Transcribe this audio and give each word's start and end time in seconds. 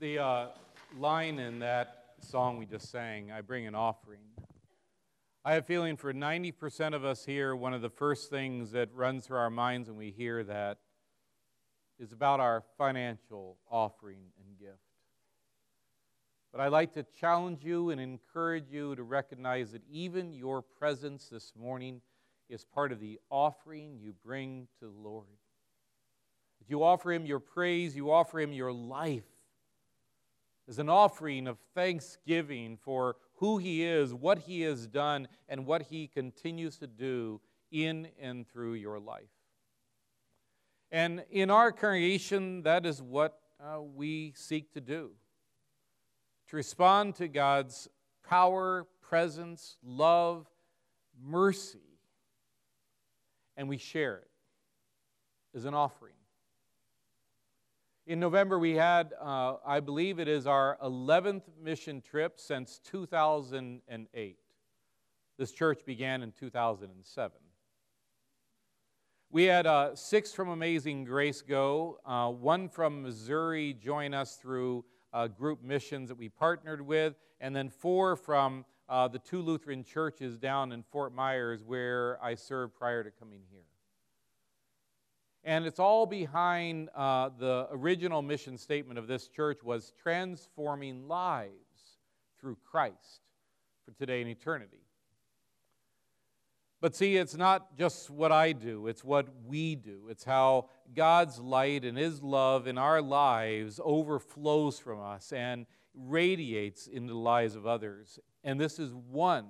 The 0.00 0.18
uh, 0.18 0.46
line 0.98 1.38
in 1.38 1.60
that 1.60 2.14
song 2.20 2.58
we 2.58 2.66
just 2.66 2.90
sang, 2.90 3.30
I 3.30 3.42
bring 3.42 3.68
an 3.68 3.76
offering. 3.76 4.22
I 5.44 5.52
have 5.52 5.62
a 5.62 5.66
feeling 5.66 5.96
for 5.96 6.12
90% 6.12 6.94
of 6.94 7.04
us 7.04 7.24
here, 7.24 7.54
one 7.54 7.72
of 7.72 7.80
the 7.80 7.90
first 7.90 8.28
things 8.28 8.72
that 8.72 8.92
runs 8.92 9.26
through 9.26 9.36
our 9.36 9.50
minds 9.50 9.88
when 9.88 9.96
we 9.96 10.10
hear 10.10 10.42
that 10.42 10.78
is 12.00 12.12
about 12.12 12.40
our 12.40 12.64
financial 12.76 13.56
offering 13.70 14.32
and 14.44 14.58
gift. 14.58 14.78
But 16.50 16.60
I'd 16.60 16.72
like 16.72 16.92
to 16.94 17.06
challenge 17.20 17.62
you 17.62 17.90
and 17.90 18.00
encourage 18.00 18.72
you 18.72 18.96
to 18.96 19.04
recognize 19.04 19.70
that 19.72 19.82
even 19.88 20.32
your 20.32 20.60
presence 20.60 21.28
this 21.28 21.52
morning 21.56 22.00
is 22.48 22.64
part 22.64 22.90
of 22.90 22.98
the 22.98 23.20
offering 23.30 23.98
you 24.00 24.12
bring 24.24 24.66
to 24.80 24.86
the 24.86 25.08
Lord. 25.08 25.28
You 26.66 26.82
offer 26.82 27.12
Him 27.12 27.26
your 27.26 27.40
praise, 27.40 27.94
you 27.94 28.10
offer 28.10 28.40
Him 28.40 28.52
your 28.52 28.72
life 28.72 29.22
as 30.68 30.78
an 30.78 30.88
offering 30.88 31.46
of 31.46 31.58
thanksgiving 31.74 32.76
for 32.76 33.16
who 33.34 33.58
He 33.58 33.84
is, 33.84 34.14
what 34.14 34.38
He 34.38 34.62
has 34.62 34.86
done, 34.86 35.28
and 35.48 35.66
what 35.66 35.82
He 35.82 36.06
continues 36.06 36.78
to 36.78 36.86
do 36.86 37.40
in 37.70 38.08
and 38.20 38.48
through 38.48 38.74
your 38.74 38.98
life. 38.98 39.28
And 40.90 41.24
in 41.30 41.50
our 41.50 41.72
congregation, 41.72 42.62
that 42.62 42.86
is 42.86 43.02
what 43.02 43.38
uh, 43.60 43.80
we 43.82 44.32
seek 44.36 44.72
to 44.74 44.80
do 44.80 45.10
to 46.48 46.56
respond 46.56 47.14
to 47.16 47.26
God's 47.26 47.88
power, 48.28 48.86
presence, 49.00 49.76
love, 49.82 50.46
mercy, 51.22 51.98
and 53.56 53.68
we 53.68 53.78
share 53.78 54.16
it 54.18 54.30
as 55.56 55.64
an 55.64 55.74
offering. 55.74 56.13
In 58.06 58.20
November, 58.20 58.58
we 58.58 58.72
had, 58.72 59.14
uh, 59.18 59.54
I 59.64 59.80
believe 59.80 60.18
it 60.18 60.28
is 60.28 60.46
our 60.46 60.76
11th 60.84 61.44
mission 61.62 62.02
trip 62.02 62.38
since 62.38 62.78
2008. 62.84 64.36
This 65.38 65.52
church 65.52 65.86
began 65.86 66.22
in 66.22 66.30
2007. 66.32 67.38
We 69.30 69.44
had 69.44 69.66
uh, 69.66 69.96
six 69.96 70.34
from 70.34 70.50
Amazing 70.50 71.04
Grace 71.04 71.40
go, 71.40 71.98
uh, 72.04 72.28
one 72.28 72.68
from 72.68 73.00
Missouri 73.00 73.72
join 73.72 74.12
us 74.12 74.36
through 74.36 74.84
uh, 75.14 75.26
group 75.28 75.62
missions 75.62 76.10
that 76.10 76.18
we 76.18 76.28
partnered 76.28 76.82
with, 76.82 77.14
and 77.40 77.56
then 77.56 77.70
four 77.70 78.16
from 78.16 78.66
uh, 78.86 79.08
the 79.08 79.18
two 79.18 79.40
Lutheran 79.40 79.82
churches 79.82 80.36
down 80.36 80.72
in 80.72 80.82
Fort 80.82 81.14
Myers 81.14 81.64
where 81.64 82.22
I 82.22 82.34
served 82.34 82.74
prior 82.74 83.02
to 83.02 83.10
coming 83.10 83.40
here. 83.50 83.64
And 85.44 85.66
it's 85.66 85.78
all 85.78 86.06
behind 86.06 86.88
uh, 86.96 87.28
the 87.38 87.68
original 87.70 88.22
mission 88.22 88.56
statement 88.56 88.98
of 88.98 89.06
this 89.06 89.28
church 89.28 89.62
was 89.62 89.92
transforming 90.02 91.06
lives 91.06 91.52
through 92.40 92.56
Christ 92.64 93.20
for 93.84 93.92
today 93.92 94.22
and 94.22 94.30
eternity. 94.30 94.80
But 96.80 96.94
see, 96.94 97.16
it's 97.16 97.34
not 97.34 97.76
just 97.78 98.10
what 98.10 98.32
I 98.32 98.52
do, 98.52 98.88
it's 98.88 99.04
what 99.04 99.26
we 99.46 99.74
do. 99.74 100.08
It's 100.10 100.24
how 100.24 100.68
God's 100.94 101.38
light 101.38 101.84
and 101.84 101.96
His 101.96 102.22
love 102.22 102.66
in 102.66 102.76
our 102.76 103.00
lives 103.00 103.80
overflows 103.82 104.78
from 104.78 105.00
us 105.00 105.32
and 105.32 105.66
radiates 105.94 106.86
into 106.86 107.12
the 107.12 107.18
lives 107.18 107.54
of 107.54 107.66
others. 107.66 108.18
And 108.42 108.60
this 108.60 108.78
is 108.78 108.92
one 108.92 109.46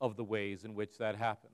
of 0.00 0.16
the 0.16 0.24
ways 0.24 0.64
in 0.64 0.74
which 0.74 0.98
that 0.98 1.16
happens. 1.16 1.53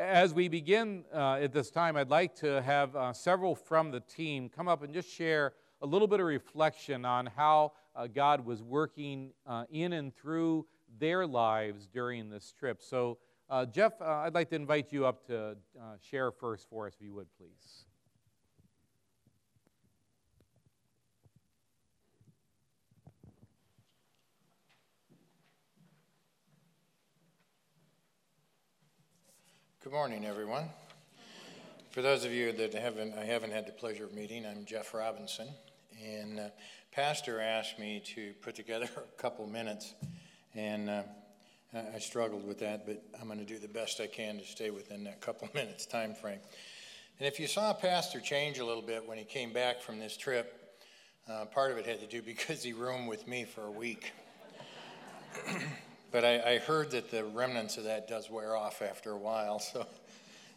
As 0.00 0.32
we 0.32 0.48
begin 0.48 1.04
uh, 1.12 1.34
at 1.42 1.52
this 1.52 1.70
time, 1.70 1.94
I'd 1.94 2.08
like 2.08 2.34
to 2.36 2.62
have 2.62 2.96
uh, 2.96 3.12
several 3.12 3.54
from 3.54 3.90
the 3.90 4.00
team 4.00 4.48
come 4.48 4.66
up 4.66 4.82
and 4.82 4.94
just 4.94 5.10
share 5.10 5.52
a 5.82 5.86
little 5.86 6.08
bit 6.08 6.20
of 6.20 6.26
reflection 6.26 7.04
on 7.04 7.26
how 7.26 7.72
uh, 7.94 8.06
God 8.06 8.46
was 8.46 8.62
working 8.62 9.32
uh, 9.46 9.64
in 9.70 9.92
and 9.92 10.16
through 10.16 10.64
their 10.98 11.26
lives 11.26 11.86
during 11.86 12.30
this 12.30 12.54
trip. 12.58 12.80
So, 12.80 13.18
uh, 13.50 13.66
Jeff, 13.66 13.92
uh, 14.00 14.22
I'd 14.24 14.32
like 14.32 14.48
to 14.48 14.56
invite 14.56 14.90
you 14.90 15.04
up 15.04 15.26
to 15.26 15.58
share 16.00 16.30
first 16.30 16.70
for 16.70 16.86
us, 16.86 16.94
if 16.98 17.04
you 17.04 17.12
would, 17.12 17.28
please. 17.36 17.84
Good 29.82 29.94
morning, 29.94 30.26
everyone. 30.26 30.68
For 31.90 32.02
those 32.02 32.26
of 32.26 32.32
you 32.32 32.52
that 32.52 32.74
haven't, 32.74 33.14
I 33.14 33.24
haven't 33.24 33.52
had 33.52 33.66
the 33.66 33.72
pleasure 33.72 34.04
of 34.04 34.12
meeting, 34.12 34.44
I'm 34.44 34.66
Jeff 34.66 34.92
Robinson, 34.92 35.48
and 36.04 36.38
uh, 36.38 36.48
Pastor 36.92 37.40
asked 37.40 37.78
me 37.78 38.02
to 38.14 38.34
put 38.42 38.54
together 38.54 38.90
a 38.98 39.22
couple 39.22 39.46
minutes, 39.46 39.94
and 40.54 40.90
uh, 40.90 41.02
I 41.72 41.98
struggled 41.98 42.46
with 42.46 42.58
that, 42.58 42.84
but 42.84 43.02
I'm 43.18 43.26
going 43.26 43.38
to 43.38 43.46
do 43.46 43.58
the 43.58 43.68
best 43.68 44.02
I 44.02 44.06
can 44.06 44.36
to 44.36 44.44
stay 44.44 44.68
within 44.68 45.02
that 45.04 45.22
couple 45.22 45.48
minutes 45.54 45.86
time 45.86 46.14
frame. 46.14 46.40
And 47.18 47.26
if 47.26 47.40
you 47.40 47.46
saw 47.46 47.72
Pastor 47.72 48.20
change 48.20 48.58
a 48.58 48.64
little 48.66 48.82
bit 48.82 49.08
when 49.08 49.16
he 49.16 49.24
came 49.24 49.50
back 49.50 49.80
from 49.80 49.98
this 49.98 50.14
trip, 50.14 50.76
uh, 51.26 51.46
part 51.46 51.70
of 51.70 51.78
it 51.78 51.86
had 51.86 52.00
to 52.00 52.06
do 52.06 52.20
because 52.20 52.62
he 52.62 52.74
roomed 52.74 53.08
with 53.08 53.26
me 53.26 53.44
for 53.44 53.62
a 53.62 53.72
week. 53.72 54.12
But 56.10 56.24
I, 56.24 56.54
I, 56.54 56.58
heard 56.58 56.90
that 56.90 57.12
the 57.12 57.24
remnants 57.24 57.76
of 57.76 57.84
that 57.84 58.08
does 58.08 58.28
wear 58.28 58.56
off 58.56 58.82
after 58.82 59.12
a 59.12 59.18
while. 59.18 59.62
So, 59.72 59.86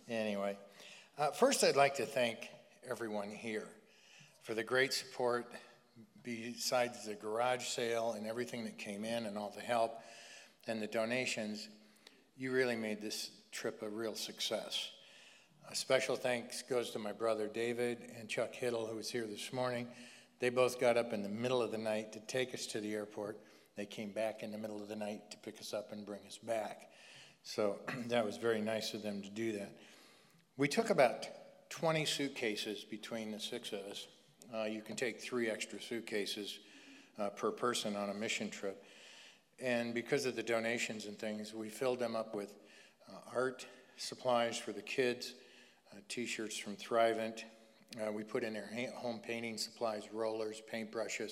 anyway, 0.10 0.58
uh, 1.18 1.32
first 1.32 1.64
I'd 1.64 1.76
like 1.76 1.96
to 1.96 2.06
thank 2.06 2.50
everyone 2.90 3.30
here 3.30 3.68
for 4.42 4.54
the 4.56 4.64
great 4.64 4.94
support 4.94 5.46
besides 6.24 7.06
the 7.06 7.14
garage 7.14 7.66
sale 7.66 8.16
and 8.18 8.26
everything 8.26 8.64
that 8.66 8.78
came 8.78 9.06
in 9.06 9.26
and 9.26 9.38
all 9.38 9.54
the 9.56 9.62
help 9.62 10.00
and 10.68 10.82
the 10.82 10.88
donations. 10.88 11.70
You 12.36 12.52
really 12.52 12.76
made 12.76 13.02
this 13.02 13.30
trip 13.52 13.82
a 13.84 13.90
real 13.90 14.16
success. 14.16 14.90
A 15.70 15.76
special 15.76 16.16
thanks 16.16 16.64
goes 16.64 16.90
to 16.92 17.00
my 17.00 17.12
brother 17.12 17.48
David 17.48 18.12
and 18.20 18.28
Chuck 18.28 18.54
Hiddle, 18.54 18.90
who 18.90 18.96
was 18.96 19.10
here 19.10 19.28
this 19.28 19.54
morning. 19.54 19.88
They 20.40 20.50
both 20.50 20.80
got 20.80 20.98
up 20.98 21.14
in 21.14 21.22
the 21.22 21.30
middle 21.30 21.62
of 21.62 21.72
the 21.72 21.78
night 21.78 22.14
to 22.14 22.20
take 22.22 22.54
us 22.54 22.66
to 22.68 22.82
the 22.82 22.94
airport 22.94 23.38
they 23.76 23.86
came 23.86 24.12
back 24.12 24.44
in 24.44 24.52
the 24.52 24.58
middle 24.58 24.82
of 24.82 24.88
the 24.88 24.96
night 24.96 25.32
to 25.32 25.38
pick 25.38 25.60
us 25.60 25.74
up 25.74 25.92
and 25.92 26.06
bring 26.06 26.22
us 26.28 26.38
back. 26.38 26.92
So 27.44 27.78
that 28.08 28.26
was 28.26 28.38
very 28.38 28.62
nice 28.62 28.94
of 28.94 29.04
them 29.04 29.22
to 29.22 29.30
do 29.30 29.52
that. 29.54 29.72
We 30.58 30.68
took 30.68 30.90
about 30.90 31.28
20 31.70 32.06
suitcases 32.06 32.84
between 32.84 33.32
the 33.32 33.40
six 33.40 33.74
of 33.74 33.80
us. 33.80 34.08
Uh, 34.54 34.66
you 34.66 34.82
can 34.82 34.96
take 34.96 35.20
three 35.20 35.50
extra 35.50 35.82
suitcases 35.82 36.60
uh, 37.18 37.30
per 37.30 37.52
person 37.52 37.96
on 37.96 38.10
a 38.10 38.14
mission 38.14 38.50
trip. 38.50 38.84
And 39.60 39.94
because 39.94 40.26
of 40.26 40.36
the 40.36 40.44
donations 40.44 41.06
and 41.06 41.18
things, 41.18 41.54
we 41.54 41.70
filled 41.70 42.00
them 42.00 42.16
up 42.16 42.36
with 42.36 42.54
uh, 43.10 43.36
art 43.36 43.66
supplies 43.98 44.58
for 44.58 44.72
the 44.72 44.82
kids, 44.82 45.34
uh, 45.92 45.98
t 46.10 46.26
shirts 46.26 46.58
from 46.58 46.76
Thrivent. 46.76 47.44
Uh, 48.00 48.12
we 48.12 48.24
put 48.24 48.44
in 48.44 48.54
their 48.54 48.70
home 48.96 49.20
painting 49.26 49.58
supplies, 49.58 50.04
rollers, 50.12 50.62
paintbrushes. 50.72 51.32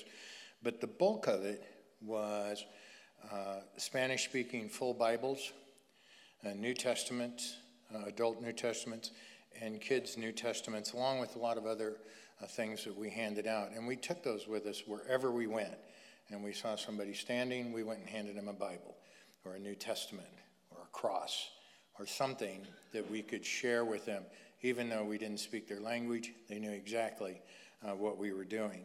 But 0.62 0.80
the 0.80 0.86
bulk 0.86 1.26
of 1.26 1.44
it 1.44 1.64
was 2.04 2.64
uh, 3.30 3.60
Spanish 3.76 4.24
speaking 4.24 4.68
full 4.68 4.94
Bibles, 4.94 5.52
uh, 6.44 6.50
New 6.50 6.74
Testaments, 6.74 7.56
uh, 7.94 8.06
adult 8.06 8.42
New 8.42 8.52
Testaments, 8.52 9.10
and 9.60 9.80
kids' 9.80 10.16
New 10.16 10.32
Testaments, 10.32 10.92
along 10.92 11.20
with 11.20 11.36
a 11.36 11.38
lot 11.38 11.56
of 11.56 11.66
other 11.66 11.96
uh, 12.42 12.46
things 12.46 12.84
that 12.84 12.96
we 12.96 13.10
handed 13.10 13.46
out. 13.46 13.70
And 13.74 13.86
we 13.86 13.96
took 13.96 14.22
those 14.22 14.48
with 14.48 14.66
us 14.66 14.82
wherever 14.86 15.30
we 15.30 15.46
went. 15.46 15.74
And 16.30 16.42
we 16.42 16.52
saw 16.52 16.76
somebody 16.76 17.14
standing, 17.14 17.72
we 17.72 17.82
went 17.82 18.00
and 18.00 18.08
handed 18.08 18.36
them 18.36 18.48
a 18.48 18.52
Bible 18.52 18.96
or 19.44 19.54
a 19.54 19.58
New 19.58 19.74
Testament 19.74 20.28
or 20.70 20.78
a 20.82 20.86
cross 20.92 21.50
or 21.98 22.06
something 22.06 22.66
that 22.92 23.08
we 23.10 23.22
could 23.22 23.44
share 23.44 23.84
with 23.84 24.06
them. 24.06 24.24
Even 24.62 24.88
though 24.88 25.04
we 25.04 25.18
didn't 25.18 25.40
speak 25.40 25.68
their 25.68 25.80
language, 25.80 26.32
they 26.48 26.58
knew 26.58 26.70
exactly 26.70 27.42
uh, 27.84 27.90
what 27.90 28.16
we 28.16 28.32
were 28.32 28.44
doing. 28.44 28.82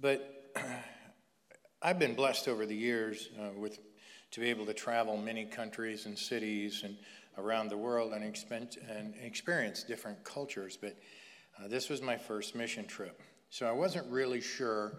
But 0.00 0.52
I've 1.86 2.00
been 2.00 2.16
blessed 2.16 2.48
over 2.48 2.66
the 2.66 2.74
years 2.74 3.28
uh, 3.40 3.50
with 3.56 3.78
to 4.32 4.40
be 4.40 4.50
able 4.50 4.66
to 4.66 4.74
travel 4.74 5.16
many 5.16 5.44
countries 5.44 6.06
and 6.06 6.18
cities 6.18 6.82
and 6.82 6.96
around 7.38 7.68
the 7.68 7.76
world 7.76 8.12
and, 8.12 8.24
expen- 8.24 8.76
and 8.90 9.14
experience 9.22 9.84
different 9.84 10.24
cultures. 10.24 10.76
But 10.76 10.96
uh, 11.56 11.68
this 11.68 11.88
was 11.88 12.02
my 12.02 12.16
first 12.16 12.56
mission 12.56 12.86
trip, 12.86 13.22
so 13.50 13.68
I 13.68 13.70
wasn't 13.70 14.10
really 14.10 14.40
sure 14.40 14.94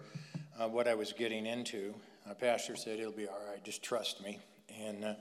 uh, 0.58 0.66
what 0.66 0.88
I 0.88 0.94
was 0.94 1.12
getting 1.12 1.44
into. 1.44 1.94
A 2.26 2.34
pastor 2.34 2.74
said 2.74 2.98
it'll 2.98 3.12
be 3.12 3.28
all 3.28 3.38
right, 3.50 3.62
just 3.62 3.82
trust 3.82 4.22
me, 4.22 4.38
and 4.80 5.04
uh, 5.04 5.14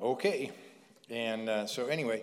okay. 0.00 0.52
And 1.10 1.48
uh, 1.48 1.66
so 1.66 1.86
anyway, 1.86 2.22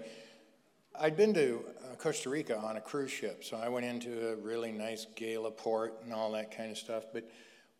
I'd 0.97 1.17
been 1.17 1.33
to 1.33 1.65
uh, 1.83 1.95
Costa 1.95 2.29
Rica 2.29 2.57
on 2.57 2.77
a 2.77 2.81
cruise 2.81 3.11
ship, 3.11 3.43
so 3.43 3.57
I 3.57 3.67
went 3.67 3.85
into 3.85 4.29
a 4.29 4.35
really 4.37 4.71
nice 4.71 5.05
gala 5.17 5.51
port 5.51 5.95
and 6.05 6.13
all 6.13 6.31
that 6.31 6.55
kind 6.55 6.71
of 6.71 6.77
stuff, 6.77 7.03
but 7.11 7.29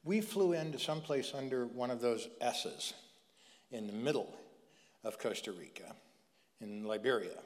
we 0.10 0.22
flew 0.22 0.54
into 0.54 0.80
someplace 0.80 1.34
under 1.36 1.68
one 1.68 1.92
of 1.92 2.02
those 2.02 2.30
S's 2.42 2.96
in 3.70 3.86
the 3.86 3.94
middle 3.94 4.36
of 5.04 5.20
Costa 5.20 5.52
Rica, 5.52 5.94
in 6.62 6.84
Liberia. 6.84 7.38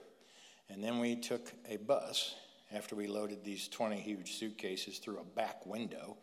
And 0.69 0.81
then 0.81 0.99
we 0.99 1.17
took 1.17 1.51
a 1.67 1.75
bus 1.75 2.35
after 2.71 2.95
we 2.95 3.05
loaded 3.05 3.43
these 3.43 3.67
20 3.67 3.97
huge 3.97 4.35
suitcases 4.35 4.99
through 4.99 5.19
a 5.19 5.25
back 5.25 5.65
window. 5.65 6.15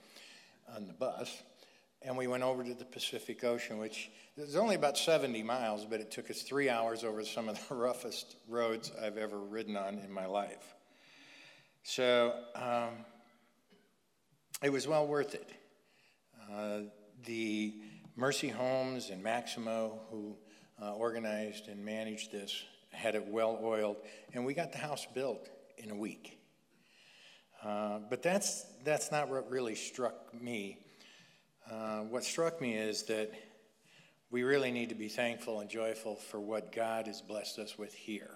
on 0.75 0.87
the 0.87 0.95
bus, 0.95 1.43
and 2.01 2.17
we 2.17 2.27
went 2.27 2.43
over 2.43 2.65
to 2.65 2.73
the 2.73 2.87
Pacific 2.87 3.45
Ocean, 3.45 3.77
which 3.77 4.11
is 4.39 4.57
only 4.57 4.77
about 4.77 4.97
70 4.97 5.43
miles, 5.43 5.85
but 5.85 6.01
it 6.01 6.11
took 6.11 6.31
us 6.31 6.41
three 6.41 6.71
hours 6.71 7.05
over 7.05 7.23
some 7.23 7.51
of 7.51 7.69
the 7.69 7.75
roughest 7.75 8.37
roads 8.49 8.93
I've 9.03 9.19
ever 9.19 9.39
ridden 9.39 9.77
on 9.77 9.99
in 9.99 10.11
my 10.11 10.25
life. 10.25 10.75
So 11.83 12.33
um, 12.55 13.05
it 14.63 14.73
was 14.73 14.89
well 14.89 15.07
worth 15.07 15.35
it. 15.35 15.51
Uh, 16.53 16.81
the 17.27 17.75
Mercy 18.17 18.49
Homes 18.49 19.11
and 19.11 19.23
Maximo, 19.23 20.01
who 20.11 20.37
uh, 20.83 20.95
organized 20.95 21.69
and 21.69 21.85
managed 21.85 22.33
this, 22.33 22.65
had 22.91 23.15
it 23.15 23.27
well 23.29 23.61
oiled, 23.63 23.97
and 24.35 24.45
we 24.45 24.53
got 24.53 24.73
the 24.73 24.79
house 24.79 25.07
built 25.15 25.49
in 25.79 25.91
a 25.91 25.95
week. 25.95 26.39
Uh, 27.63 28.01
but 28.09 28.23
that's, 28.23 28.67
that's 28.85 29.13
not 29.13 29.29
what 29.29 29.49
really 29.51 29.75
struck 29.75 30.33
me. 30.35 30.79
Uh, 31.71 32.01
what 32.01 32.25
struck 32.25 32.61
me 32.61 32.75
is 32.75 33.05
that 33.05 33.31
we 34.31 34.43
really 34.43 34.73
need 34.73 34.89
to 34.89 34.95
be 34.95 35.09
thankful 35.09 35.61
and 35.61 35.71
joyful 35.71 36.17
for 36.17 36.41
what 36.41 36.73
God 36.73 37.07
has 37.07 37.21
blessed 37.21 37.59
us 37.59 37.79
with 37.79 37.95
here. 37.95 38.35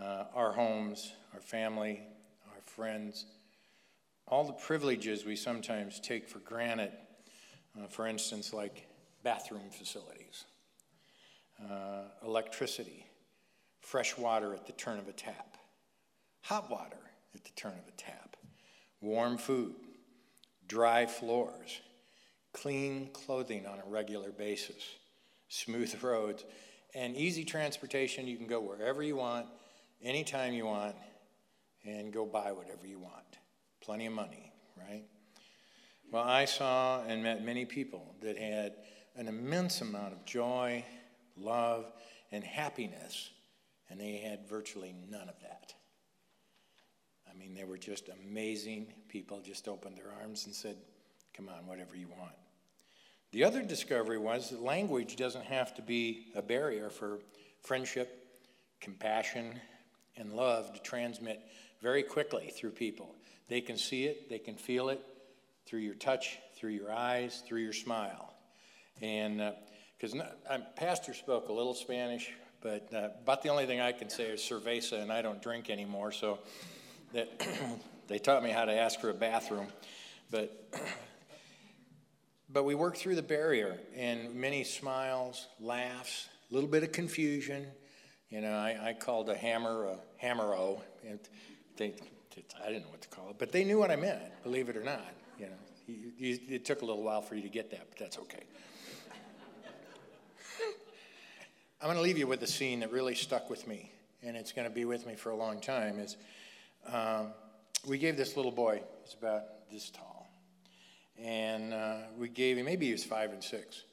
Uh, 0.00 0.24
our 0.34 0.52
homes, 0.52 1.12
our 1.34 1.40
family, 1.40 2.00
our 2.46 2.60
friends, 2.66 3.26
all 4.28 4.44
the 4.44 4.52
privileges 4.52 5.24
we 5.24 5.36
sometimes 5.36 6.00
take 6.00 6.28
for 6.28 6.38
granted, 6.40 6.92
uh, 7.78 7.86
for 7.86 8.06
instance, 8.06 8.52
like 8.52 8.86
bathroom 9.22 9.70
facilities, 9.70 10.44
uh, 11.70 12.04
electricity, 12.24 13.06
fresh 13.80 14.16
water 14.16 14.54
at 14.54 14.66
the 14.66 14.72
turn 14.72 14.98
of 14.98 15.08
a 15.08 15.12
tap, 15.12 15.56
hot 16.42 16.70
water 16.70 16.96
at 17.34 17.44
the 17.44 17.50
turn 17.56 17.72
of 17.72 17.88
a 17.88 17.96
tap, 17.96 18.36
warm 19.00 19.36
food, 19.36 19.74
dry 20.66 21.06
floors, 21.06 21.80
clean 22.52 23.10
clothing 23.12 23.66
on 23.66 23.78
a 23.78 23.88
regular 23.88 24.30
basis, 24.30 24.82
smooth 25.48 25.94
roads, 26.02 26.44
and 26.94 27.16
easy 27.16 27.44
transportation. 27.44 28.26
You 28.26 28.36
can 28.36 28.46
go 28.46 28.60
wherever 28.60 29.02
you 29.02 29.16
want, 29.16 29.46
anytime 30.02 30.54
you 30.54 30.66
want, 30.66 30.94
and 31.84 32.12
go 32.12 32.24
buy 32.24 32.52
whatever 32.52 32.86
you 32.86 32.98
want. 32.98 33.38
Plenty 33.84 34.06
of 34.06 34.14
money, 34.14 34.50
right? 34.78 35.04
Well, 36.10 36.24
I 36.24 36.46
saw 36.46 37.02
and 37.02 37.22
met 37.22 37.44
many 37.44 37.66
people 37.66 38.14
that 38.22 38.38
had 38.38 38.76
an 39.14 39.28
immense 39.28 39.82
amount 39.82 40.14
of 40.14 40.24
joy, 40.24 40.84
love, 41.36 41.92
and 42.32 42.42
happiness, 42.42 43.30
and 43.90 44.00
they 44.00 44.16
had 44.16 44.48
virtually 44.48 44.94
none 45.10 45.28
of 45.28 45.38
that. 45.42 45.74
I 47.30 47.36
mean, 47.38 47.52
they 47.54 47.64
were 47.64 47.76
just 47.76 48.08
amazing 48.08 48.86
people, 49.08 49.40
just 49.40 49.68
opened 49.68 49.98
their 49.98 50.10
arms 50.20 50.46
and 50.46 50.54
said, 50.54 50.76
Come 51.34 51.48
on, 51.48 51.66
whatever 51.66 51.94
you 51.96 52.06
want. 52.08 52.32
The 53.32 53.44
other 53.44 53.60
discovery 53.62 54.18
was 54.18 54.48
that 54.50 54.62
language 54.62 55.16
doesn't 55.16 55.44
have 55.44 55.74
to 55.74 55.82
be 55.82 56.28
a 56.34 56.42
barrier 56.42 56.88
for 56.88 57.18
friendship, 57.60 58.28
compassion, 58.80 59.60
and 60.16 60.32
love 60.32 60.72
to 60.72 60.80
transmit 60.80 61.40
very 61.82 62.02
quickly 62.02 62.52
through 62.54 62.70
people. 62.70 63.14
They 63.48 63.60
can 63.60 63.76
see 63.76 64.04
it, 64.04 64.28
they 64.28 64.38
can 64.38 64.56
feel 64.56 64.88
it 64.88 65.00
through 65.66 65.80
your 65.80 65.94
touch, 65.94 66.38
through 66.56 66.72
your 66.72 66.92
eyes, 66.92 67.42
through 67.46 67.62
your 67.62 67.72
smile. 67.72 68.34
And 69.00 69.42
because 69.98 70.18
uh, 70.18 70.58
Pastor 70.76 71.14
spoke 71.14 71.48
a 71.48 71.52
little 71.52 71.74
Spanish, 71.74 72.30
but 72.62 72.88
uh, 72.94 73.08
about 73.22 73.42
the 73.42 73.50
only 73.50 73.66
thing 73.66 73.80
I 73.80 73.92
can 73.92 74.08
say 74.08 74.24
is 74.24 74.40
cerveza, 74.40 75.00
and 75.02 75.12
I 75.12 75.22
don't 75.22 75.42
drink 75.42 75.68
anymore, 75.68 76.12
so 76.12 76.38
that 77.12 77.46
they 78.08 78.18
taught 78.18 78.42
me 78.42 78.50
how 78.50 78.64
to 78.64 78.72
ask 78.72 79.00
for 79.00 79.10
a 79.10 79.14
bathroom, 79.14 79.66
but 80.30 80.72
but 82.48 82.64
we 82.64 82.74
worked 82.74 82.98
through 82.98 83.16
the 83.16 83.22
barrier 83.22 83.78
and 83.96 84.34
many 84.34 84.64
smiles, 84.64 85.48
laughs, 85.60 86.28
a 86.50 86.54
little 86.54 86.70
bit 86.70 86.84
of 86.84 86.92
confusion. 86.92 87.66
You 88.30 88.40
know, 88.40 88.52
I, 88.52 88.90
I 88.90 88.92
called 88.92 89.28
a 89.28 89.36
hammer 89.36 89.86
a 89.86 89.98
hammer-o. 90.18 90.80
And 91.06 91.18
they, 91.76 91.94
I 92.62 92.68
didn't 92.68 92.84
know 92.84 92.90
what 92.90 93.02
to 93.02 93.08
call 93.08 93.30
it, 93.30 93.36
but 93.38 93.52
they 93.52 93.64
knew 93.64 93.78
what 93.78 93.90
I 93.90 93.96
meant, 93.96 94.20
believe 94.42 94.68
it 94.68 94.76
or 94.76 94.82
not. 94.82 95.12
You 95.38 95.46
know, 95.46 95.52
you, 95.86 96.12
you, 96.16 96.38
it 96.48 96.64
took 96.64 96.82
a 96.82 96.84
little 96.84 97.02
while 97.02 97.22
for 97.22 97.34
you 97.34 97.42
to 97.42 97.48
get 97.48 97.70
that, 97.70 97.86
but 97.90 97.98
that's 97.98 98.18
okay. 98.18 98.42
I'm 101.80 101.86
going 101.86 101.96
to 101.96 102.02
leave 102.02 102.18
you 102.18 102.26
with 102.26 102.42
a 102.42 102.46
scene 102.46 102.80
that 102.80 102.90
really 102.90 103.14
stuck 103.14 103.50
with 103.50 103.66
me, 103.66 103.92
and 104.22 104.36
it's 104.36 104.52
going 104.52 104.68
to 104.68 104.74
be 104.74 104.84
with 104.84 105.06
me 105.06 105.14
for 105.14 105.30
a 105.30 105.36
long 105.36 105.60
time. 105.60 105.98
Is 105.98 106.16
um, 106.90 107.28
we 107.86 107.98
gave 107.98 108.16
this 108.16 108.36
little 108.36 108.52
boy, 108.52 108.82
he's 109.04 109.14
about 109.14 109.42
this 109.70 109.90
tall, 109.90 110.30
and 111.18 111.72
uh, 111.72 111.96
we 112.16 112.28
gave 112.28 112.56
him, 112.56 112.64
maybe 112.64 112.86
he 112.86 112.92
was 112.92 113.04
five 113.04 113.30
and 113.30 113.42
six, 113.42 113.84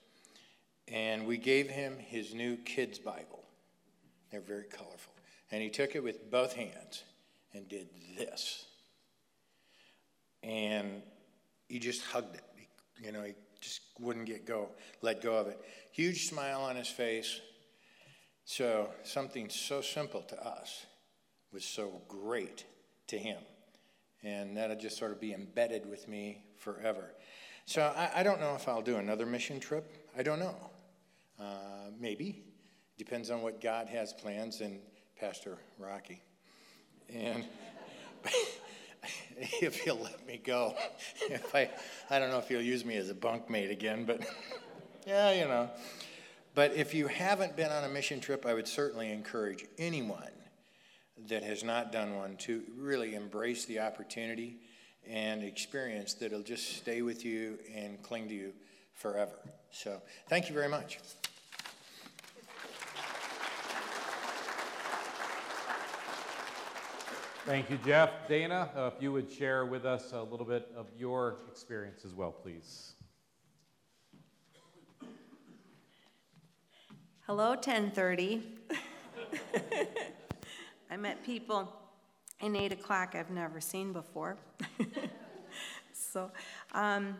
and 0.87 1.27
we 1.27 1.37
gave 1.37 1.69
him 1.69 1.97
his 1.97 2.33
new 2.33 2.57
kid's 2.57 2.99
Bible. 2.99 3.43
They're 4.31 4.41
very 4.41 4.65
colorful. 4.65 5.13
And 5.51 5.61
he 5.61 5.69
took 5.69 5.95
it 5.95 6.03
with 6.03 6.31
both 6.31 6.53
hands 6.53 7.03
and 7.53 7.67
did 7.67 7.89
this. 8.17 8.65
And 10.43 11.01
he 11.67 11.79
just 11.79 12.03
hugged 12.03 12.35
it. 12.35 12.43
He, 12.55 13.05
you 13.05 13.11
know, 13.11 13.23
he 13.23 13.33
just 13.59 13.81
wouldn't 13.99 14.25
get 14.25 14.45
go, 14.45 14.69
let 15.01 15.21
go 15.21 15.35
of 15.35 15.47
it. 15.47 15.59
Huge 15.91 16.27
smile 16.27 16.61
on 16.61 16.75
his 16.75 16.87
face. 16.87 17.39
So 18.45 18.89
something 19.03 19.49
so 19.49 19.81
simple 19.81 20.21
to 20.23 20.45
us 20.45 20.85
was 21.53 21.63
so 21.63 22.01
great 22.07 22.65
to 23.07 23.17
him. 23.17 23.37
And 24.23 24.57
that'll 24.57 24.77
just 24.77 24.97
sort 24.97 25.11
of 25.11 25.19
be 25.19 25.33
embedded 25.33 25.89
with 25.89 26.07
me 26.07 26.43
forever. 26.57 27.13
So 27.65 27.93
I, 27.95 28.19
I 28.19 28.23
don't 28.23 28.39
know 28.39 28.55
if 28.55 28.67
I'll 28.67 28.81
do 28.81 28.97
another 28.97 29.25
mission 29.25 29.59
trip. 29.59 30.09
I 30.17 30.23
don't 30.23 30.39
know. 30.39 30.55
Uh, 31.39 31.91
maybe. 31.99 32.43
Depends 32.97 33.31
on 33.31 33.41
what 33.41 33.61
God 33.61 33.87
has 33.87 34.13
plans 34.13 34.61
and 34.61 34.79
Pastor 35.19 35.57
Rocky. 35.79 36.21
And 37.13 37.45
if 39.65 39.85
you'll 39.85 39.97
let 39.97 40.25
me 40.25 40.39
go. 40.43 40.75
If 41.29 41.55
I, 41.55 41.69
I 42.09 42.19
don't 42.19 42.29
know 42.29 42.39
if 42.39 42.49
you'll 42.49 42.61
use 42.61 42.83
me 42.83 42.97
as 42.97 43.09
a 43.09 43.13
bunkmate 43.13 43.71
again, 43.71 44.05
but 44.05 44.25
yeah, 45.07 45.31
you 45.31 45.45
know. 45.45 45.69
But 46.55 46.73
if 46.73 46.93
you 46.93 47.07
haven't 47.07 47.55
been 47.55 47.71
on 47.71 47.83
a 47.83 47.89
mission 47.89 48.19
trip, 48.19 48.45
I 48.45 48.53
would 48.53 48.67
certainly 48.67 49.11
encourage 49.11 49.65
anyone 49.77 50.31
that 51.29 51.43
has 51.43 51.63
not 51.63 51.91
done 51.91 52.15
one 52.15 52.35
to 52.37 52.63
really 52.77 53.15
embrace 53.15 53.65
the 53.65 53.79
opportunity 53.79 54.57
and 55.07 55.43
experience 55.43 56.13
that'll 56.15 56.41
just 56.41 56.77
stay 56.77 57.01
with 57.01 57.23
you 57.23 57.59
and 57.73 58.01
cling 58.01 58.27
to 58.27 58.33
you 58.33 58.51
forever. 58.95 59.39
So, 59.71 60.01
thank 60.27 60.49
you 60.49 60.55
very 60.55 60.69
much. 60.69 60.99
Thank 67.45 67.71
you, 67.71 67.79
Jeff. 67.83 68.11
Dana, 68.27 68.69
uh, 68.75 68.91
if 68.95 69.01
you 69.01 69.11
would 69.11 69.29
share 69.31 69.65
with 69.65 69.83
us 69.83 70.11
a 70.13 70.21
little 70.21 70.45
bit 70.45 70.71
of 70.77 70.85
your 70.95 71.37
experience 71.49 72.05
as 72.05 72.13
well, 72.13 72.31
please. 72.31 72.93
Hello, 77.25 77.49
1030. 77.49 78.43
I 80.91 80.97
met 80.97 81.25
people 81.25 81.73
in 82.41 82.55
8 82.55 82.73
o'clock 82.73 83.15
I've 83.15 83.31
never 83.31 83.59
seen 83.59 83.91
before. 83.91 84.37
so 85.93 86.29
um, 86.73 87.19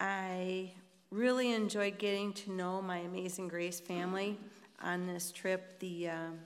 I 0.00 0.72
really 1.12 1.52
enjoyed 1.52 1.98
getting 1.98 2.32
to 2.32 2.50
know 2.50 2.82
my 2.82 2.98
Amazing 2.98 3.46
Grace 3.46 3.78
family 3.78 4.40
on 4.82 5.06
this 5.06 5.30
trip. 5.30 5.78
The 5.78 6.08
um, 6.08 6.38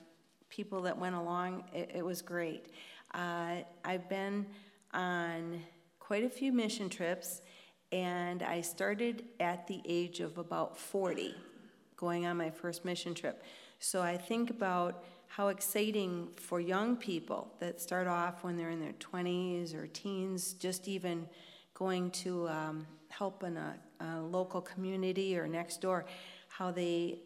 people 0.55 0.81
that 0.83 0.97
went 0.97 1.15
along, 1.15 1.65
it, 1.73 1.91
it 1.95 2.05
was 2.05 2.21
great. 2.21 2.67
Uh, 3.13 3.57
I've 3.83 4.07
been 4.07 4.45
on 4.93 5.59
quite 5.99 6.23
a 6.23 6.29
few 6.29 6.53
mission 6.53 6.87
trips, 6.89 7.41
and 7.91 8.41
I 8.41 8.61
started 8.61 9.25
at 9.41 9.67
the 9.67 9.81
age 9.85 10.21
of 10.21 10.37
about 10.37 10.77
40 10.77 11.35
going 11.97 12.25
on 12.25 12.37
my 12.37 12.49
first 12.49 12.85
mission 12.85 13.13
trip. 13.13 13.43
So 13.79 14.01
I 14.01 14.15
think 14.15 14.49
about 14.49 15.03
how 15.27 15.49
exciting 15.49 16.29
for 16.37 16.61
young 16.61 16.95
people 16.95 17.53
that 17.59 17.81
start 17.81 18.07
off 18.07 18.43
when 18.43 18.55
they're 18.55 18.69
in 18.69 18.79
their 18.79 18.93
20s 18.93 19.75
or 19.75 19.87
teens, 19.87 20.53
just 20.53 20.87
even 20.87 21.27
going 21.73 22.11
to 22.11 22.47
um, 22.47 22.87
help 23.09 23.43
in 23.43 23.57
a, 23.57 23.75
a 23.99 24.21
local 24.21 24.61
community 24.61 25.37
or 25.37 25.47
next 25.47 25.81
door, 25.81 26.05
how 26.47 26.71
they 26.71 27.19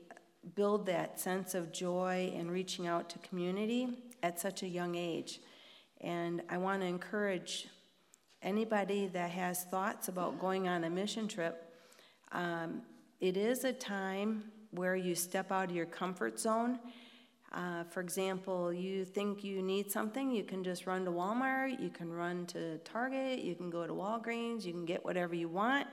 build 0.56 0.86
that 0.86 1.20
sense 1.20 1.54
of 1.56 1.72
joy 1.72 2.34
and 2.36 2.52
reaching 2.52 2.88
out 2.88 3.10
to 3.10 3.20
community 3.20 3.90
at 4.24 4.40
such 4.40 4.64
a 4.64 4.68
young 4.68 4.96
age. 4.96 5.40
And 6.02 6.42
I 6.50 6.58
want 6.58 6.82
to 6.82 6.88
encourage 6.88 7.68
anybody 8.42 9.08
that 9.08 9.32
has 9.32 9.66
thoughts 9.66 10.08
about 10.08 10.40
going 10.40 10.68
on 10.68 10.84
a 10.84 10.90
mission 10.90 11.28
trip. 11.28 11.74
Um, 12.32 12.84
it 13.20 13.36
is 13.36 13.64
a 13.66 13.74
time 13.74 14.52
where 14.72 14.96
you 14.96 15.16
step 15.16 15.52
out 15.52 15.70
of 15.70 15.76
your 15.76 15.86
comfort 15.86 16.40
zone 16.40 16.80
Uh, 17.52 17.84
for 17.86 18.02
example, 18.02 18.72
you 18.72 19.04
think 19.04 19.44
you 19.44 19.64
need 19.64 19.92
something, 19.92 20.30
you 20.32 20.44
can 20.44 20.64
just 20.64 20.86
run 20.86 21.04
to 21.04 21.12
Walmart, 21.12 21.82
you 21.82 21.90
can 21.90 22.14
run 22.14 22.46
to 22.46 22.78
Target, 22.80 23.40
you 23.40 23.56
can 23.56 23.72
go 23.72 23.88
to 23.88 23.94
Walgreens, 23.94 24.66
you 24.66 24.72
can 24.72 24.86
get 24.86 25.04
whatever 25.04 25.34
you 25.34 25.50
want. 25.50 25.88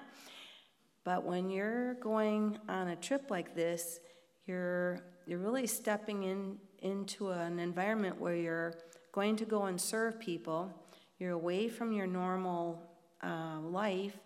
But 1.02 1.24
when 1.24 1.48
you're 1.48 1.94
going 1.94 2.58
on 2.68 2.88
a 2.88 2.96
trip 2.96 3.30
like 3.30 3.54
this, 3.54 4.00
you're, 4.46 5.00
you're 5.26 5.38
really 5.38 5.66
stepping 5.66 6.22
in, 6.22 6.56
into 6.80 7.30
an 7.30 7.58
environment 7.58 8.20
where 8.20 8.36
you're 8.36 8.74
going 9.12 9.36
to 9.36 9.44
go 9.44 9.64
and 9.64 9.80
serve 9.80 10.20
people. 10.20 10.72
You're 11.18 11.32
away 11.32 11.68
from 11.68 11.92
your 11.92 12.06
normal 12.06 12.82
uh, 13.22 13.58
life, 13.60 14.16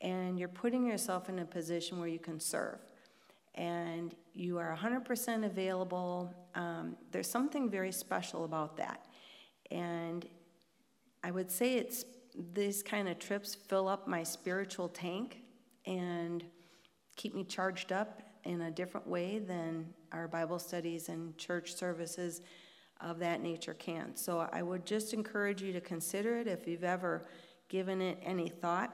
and 0.00 0.38
you're 0.38 0.48
putting 0.48 0.86
yourself 0.86 1.28
in 1.28 1.40
a 1.40 1.44
position 1.44 1.98
where 1.98 2.08
you 2.08 2.18
can 2.18 2.38
serve. 2.38 2.78
And 3.54 4.14
you 4.32 4.58
are 4.58 4.76
100% 4.76 5.44
available. 5.44 6.32
Um, 6.54 6.96
there's 7.10 7.30
something 7.30 7.70
very 7.70 7.92
special 7.92 8.44
about 8.44 8.76
that. 8.76 9.06
And 9.70 10.26
I 11.22 11.30
would 11.30 11.50
say 11.50 11.74
it's 11.74 12.04
these 12.52 12.82
kind 12.82 13.08
of 13.08 13.18
trips 13.18 13.54
fill 13.54 13.88
up 13.88 14.06
my 14.06 14.22
spiritual 14.22 14.88
tank 14.88 15.38
and 15.86 16.44
keep 17.16 17.34
me 17.34 17.44
charged 17.44 17.92
up 17.92 18.23
in 18.44 18.62
a 18.62 18.70
different 18.70 19.06
way 19.06 19.38
than 19.38 19.86
our 20.12 20.28
Bible 20.28 20.58
studies 20.58 21.08
and 21.08 21.36
church 21.38 21.74
services 21.74 22.42
of 23.00 23.18
that 23.18 23.42
nature 23.42 23.74
can. 23.74 24.16
So 24.16 24.48
I 24.52 24.62
would 24.62 24.86
just 24.86 25.12
encourage 25.12 25.62
you 25.62 25.72
to 25.72 25.80
consider 25.80 26.38
it 26.38 26.46
if 26.46 26.66
you've 26.66 26.84
ever 26.84 27.26
given 27.68 28.00
it 28.00 28.18
any 28.22 28.48
thought. 28.48 28.92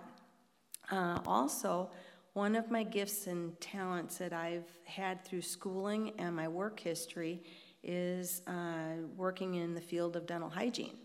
Uh, 0.91 1.21
also, 1.27 1.91
one 2.33 2.55
of 2.55 2.71
my 2.71 2.83
gifts 2.83 3.27
and 3.27 3.61
talents 3.61 4.19
that 4.19 4.33
I've 4.33 4.69
had 4.85 5.25
through 5.25 5.43
schooling 5.43 6.13
and 6.19 6.35
my 6.35 6.49
work 6.49 6.81
history 6.81 7.43
is 7.83 8.43
uh, 8.47 9.03
working 9.17 9.57
in 9.57 9.75
the 9.75 9.81
field 9.81 10.17
of 10.17 10.27
dental 10.27 10.49
hygiene. 10.49 10.97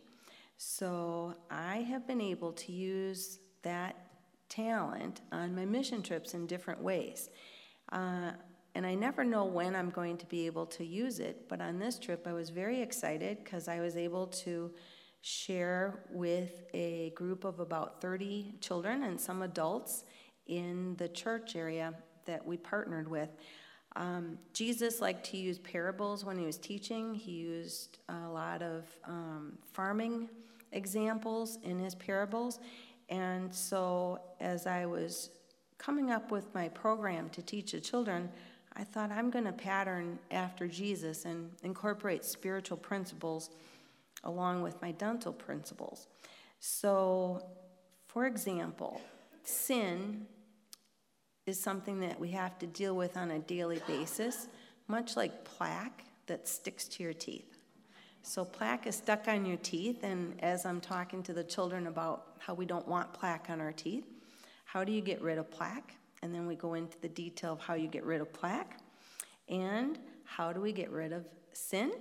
So 0.58 1.36
I 1.50 1.78
have 1.78 2.08
been 2.08 2.22
able 2.22 2.54
to 2.54 2.72
use 2.72 3.40
that 3.64 3.96
talent 4.50 5.22
on 5.32 5.56
my 5.56 5.66
mission 5.66 6.02
trips 6.02 6.34
in 6.34 6.48
different 6.48 6.82
ways. 6.82 7.30
Uh, 7.92 8.32
and 8.74 8.86
I 8.86 8.94
never 8.94 9.24
know 9.24 9.46
when 9.46 9.76
I'm 9.76 9.90
going 9.90 10.18
to 10.18 10.26
be 10.26 10.46
able 10.46 10.66
to 10.68 10.86
use 10.86 11.20
it, 11.20 11.48
but 11.48 11.62
on 11.62 11.80
this 11.80 11.98
trip 11.98 12.28
I 12.28 12.34
was 12.34 12.50
very 12.50 12.82
excited 12.82 13.44
because 13.44 13.68
I 13.68 13.80
was 13.80 13.96
able 13.96 14.28
to 14.28 14.72
share 15.22 16.04
with 16.12 16.66
a 16.74 17.12
group 17.12 17.46
of 17.46 17.60
about 17.60 18.02
30 18.02 18.56
children 18.60 19.04
and 19.04 19.20
some 19.20 19.42
adults 19.42 20.04
in 20.48 20.96
the 20.98 21.08
church 21.08 21.56
area 21.56 21.94
that 22.26 22.46
we 22.46 22.58
partnered 22.58 23.10
with. 23.10 23.30
Um, 23.96 24.38
Jesus 24.54 25.00
liked 25.00 25.26
to 25.32 25.38
use 25.38 25.58
parables 25.58 26.26
when 26.26 26.38
he 26.38 26.46
was 26.46 26.58
teaching. 26.58 27.16
He 27.16 27.32
used 27.32 28.00
a 28.10 28.28
lot 28.28 28.62
of 28.62 28.86
um, 29.06 29.58
farming 29.72 30.30
examples 30.74 31.58
in 31.64 31.80
his 31.80 31.96
parables. 31.96 32.60
And 33.10 33.54
so, 33.54 34.20
as 34.40 34.68
I 34.68 34.86
was 34.86 35.30
coming 35.86 36.10
up 36.10 36.32
with 36.32 36.52
my 36.56 36.68
program 36.70 37.30
to 37.30 37.44
teach 37.44 37.74
the 37.74 37.80
children, 37.80 38.28
I 38.76 38.84
thought 38.84 39.12
I'm 39.12 39.30
going 39.30 39.46
to 39.46 39.52
pattern 39.52 40.18
after 40.32 40.68
Jesus 40.68 41.26
and 41.26 41.52
incorporate 41.64 42.26
spiritual 42.26 42.78
principles 42.78 43.52
along 44.24 44.64
with 44.64 44.82
my 44.82 44.92
dental 44.92 45.32
principles. 45.32 46.08
So, 46.60 47.46
for 48.08 48.26
example, 48.26 49.00
sin 49.44 50.26
is 51.46 51.60
something 51.60 52.00
that 52.00 52.20
we 52.20 52.32
have 52.32 52.58
to 52.60 52.66
deal 52.66 52.96
with 52.96 53.16
on 53.16 53.30
a 53.30 53.40
daily 53.40 53.80
basis, 53.86 54.48
much 54.88 55.16
like 55.16 55.46
plaque 55.46 56.06
that 56.26 56.48
sticks 56.48 56.88
to 56.88 57.04
your 57.04 57.14
teeth. 57.14 57.60
So, 58.24 58.44
plaque 58.44 58.88
is 58.88 58.96
stuck 58.96 59.28
on 59.28 59.46
your 59.46 59.58
teeth, 59.58 60.04
and 60.04 60.42
as 60.42 60.66
I'm 60.66 60.82
talking 60.82 61.22
to 61.24 61.34
the 61.34 61.44
children 61.44 61.86
about 61.86 62.38
how 62.40 62.56
we 62.56 62.66
don't 62.66 62.88
want 62.88 63.14
plaque 63.14 63.52
on 63.52 63.62
our 63.62 63.72
teeth, 63.72 64.15
how 64.76 64.84
do 64.84 64.92
you 64.92 65.00
get 65.00 65.22
rid 65.22 65.38
of 65.38 65.50
plaque? 65.50 65.96
And 66.22 66.36
then 66.36 66.48
we 66.48 66.56
go 66.56 66.74
into 66.74 67.00
the 67.00 67.08
detail 67.08 67.54
of 67.54 67.62
how 67.62 67.76
you 67.76 67.88
get 67.88 68.04
rid 68.04 68.20
of 68.20 68.34
plaque. 68.34 68.78
And 69.48 69.98
how 70.26 70.52
do 70.52 70.60
we 70.60 70.74
get 70.74 70.92
rid 70.92 71.14
of 71.14 71.24
sin? 71.54 71.94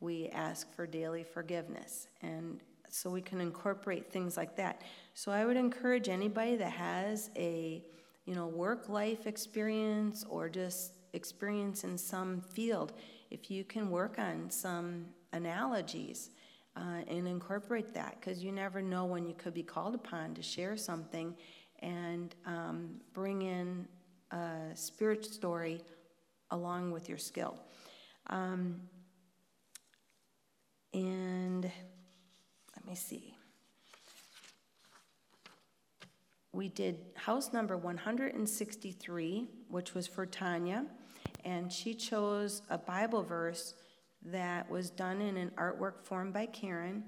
We 0.00 0.28
ask 0.28 0.74
for 0.74 0.86
daily 0.86 1.22
forgiveness. 1.22 2.08
And 2.22 2.60
so 2.88 3.10
we 3.10 3.20
can 3.20 3.42
incorporate 3.42 4.10
things 4.10 4.38
like 4.38 4.56
that. 4.56 4.84
So 5.12 5.30
I 5.30 5.44
would 5.44 5.58
encourage 5.58 6.08
anybody 6.08 6.56
that 6.56 6.72
has 6.72 7.28
a 7.36 7.84
you 8.24 8.34
know 8.34 8.46
work 8.46 8.88
life 8.88 9.26
experience 9.26 10.24
or 10.30 10.48
just 10.48 10.94
experience 11.12 11.84
in 11.84 11.98
some 11.98 12.40
field, 12.40 12.94
if 13.30 13.50
you 13.50 13.64
can 13.64 13.90
work 13.90 14.18
on 14.18 14.48
some 14.48 15.04
analogies 15.34 16.30
uh, 16.74 17.02
and 17.06 17.28
incorporate 17.28 17.92
that 17.92 18.16
because 18.18 18.42
you 18.42 18.50
never 18.50 18.80
know 18.80 19.04
when 19.04 19.26
you 19.26 19.34
could 19.34 19.52
be 19.52 19.62
called 19.62 19.94
upon 19.94 20.32
to 20.34 20.42
share 20.42 20.74
something 20.74 21.34
and 21.80 22.34
um, 22.46 23.00
bring 23.12 23.42
in 23.42 23.86
a 24.30 24.74
spirit 24.74 25.24
story 25.24 25.80
along 26.50 26.90
with 26.90 27.08
your 27.08 27.18
skill. 27.18 27.58
Um, 28.28 28.80
and 30.92 31.64
let 31.64 32.86
me 32.86 32.94
see. 32.94 33.34
We 36.52 36.68
did 36.68 36.98
house 37.14 37.52
number 37.52 37.76
163, 37.76 39.48
which 39.68 39.94
was 39.94 40.06
for 40.06 40.26
Tanya, 40.26 40.86
and 41.44 41.72
she 41.72 41.94
chose 41.94 42.62
a 42.70 42.78
Bible 42.78 43.22
verse 43.22 43.74
that 44.24 44.68
was 44.68 44.90
done 44.90 45.20
in 45.20 45.36
an 45.36 45.52
artwork 45.56 46.02
formed 46.02 46.32
by 46.32 46.46
Karen 46.46 47.04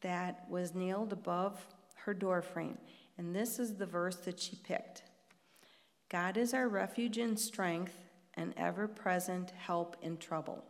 that 0.00 0.44
was 0.50 0.74
nailed 0.74 1.12
above 1.12 1.66
her 1.94 2.14
door 2.14 2.42
frame. 2.42 2.78
And 3.20 3.36
this 3.36 3.58
is 3.58 3.74
the 3.74 3.84
verse 3.84 4.16
that 4.16 4.40
she 4.40 4.56
picked 4.56 5.02
God 6.10 6.38
is 6.38 6.54
our 6.54 6.70
refuge 6.70 7.18
and 7.18 7.38
strength, 7.38 7.98
and 8.32 8.54
ever 8.56 8.88
present 8.88 9.50
help 9.50 9.98
in 10.00 10.16
trouble. 10.16 10.64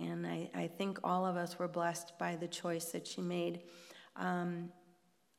And 0.00 0.26
I, 0.26 0.50
I, 0.52 0.66
think 0.66 0.98
all 1.04 1.24
of 1.24 1.36
us 1.36 1.56
were 1.56 1.68
blessed 1.68 2.18
by 2.18 2.34
the 2.34 2.48
choice 2.48 2.86
that 2.86 3.06
she 3.06 3.20
made. 3.20 3.60
Um, 4.16 4.70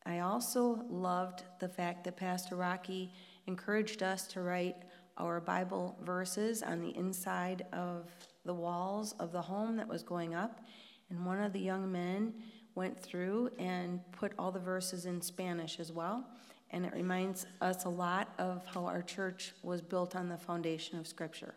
I 0.05 0.19
also 0.19 0.85
loved 0.89 1.43
the 1.59 1.67
fact 1.67 2.05
that 2.05 2.15
Pastor 2.15 2.55
Rocky 2.55 3.11
encouraged 3.45 4.01
us 4.01 4.25
to 4.27 4.41
write 4.41 4.77
our 5.17 5.41
Bible 5.41 5.99
verses 6.05 6.63
on 6.63 6.79
the 6.79 6.95
inside 6.95 7.65
of 7.73 8.09
the 8.45 8.53
walls 8.53 9.13
of 9.19 9.33
the 9.33 9.41
home 9.41 9.75
that 9.75 9.89
was 9.89 10.03
going 10.03 10.35
up. 10.35 10.61
And 11.09 11.25
one 11.25 11.43
of 11.43 11.51
the 11.51 11.59
young 11.59 11.91
men 11.91 12.33
went 12.75 12.99
through 12.99 13.51
and 13.59 13.99
put 14.11 14.33
all 14.37 14.51
the 14.51 14.59
verses 14.59 15.05
in 15.05 15.21
Spanish 15.21 15.79
as 15.79 15.91
well. 15.91 16.25
And 16.71 16.85
it 16.85 16.93
reminds 16.93 17.45
us 17.61 17.85
a 17.85 17.89
lot 17.89 18.33
of 18.39 18.65
how 18.65 18.85
our 18.85 19.01
church 19.03 19.53
was 19.61 19.81
built 19.81 20.15
on 20.15 20.27
the 20.27 20.37
foundation 20.37 20.97
of 20.97 21.07
Scripture. 21.07 21.53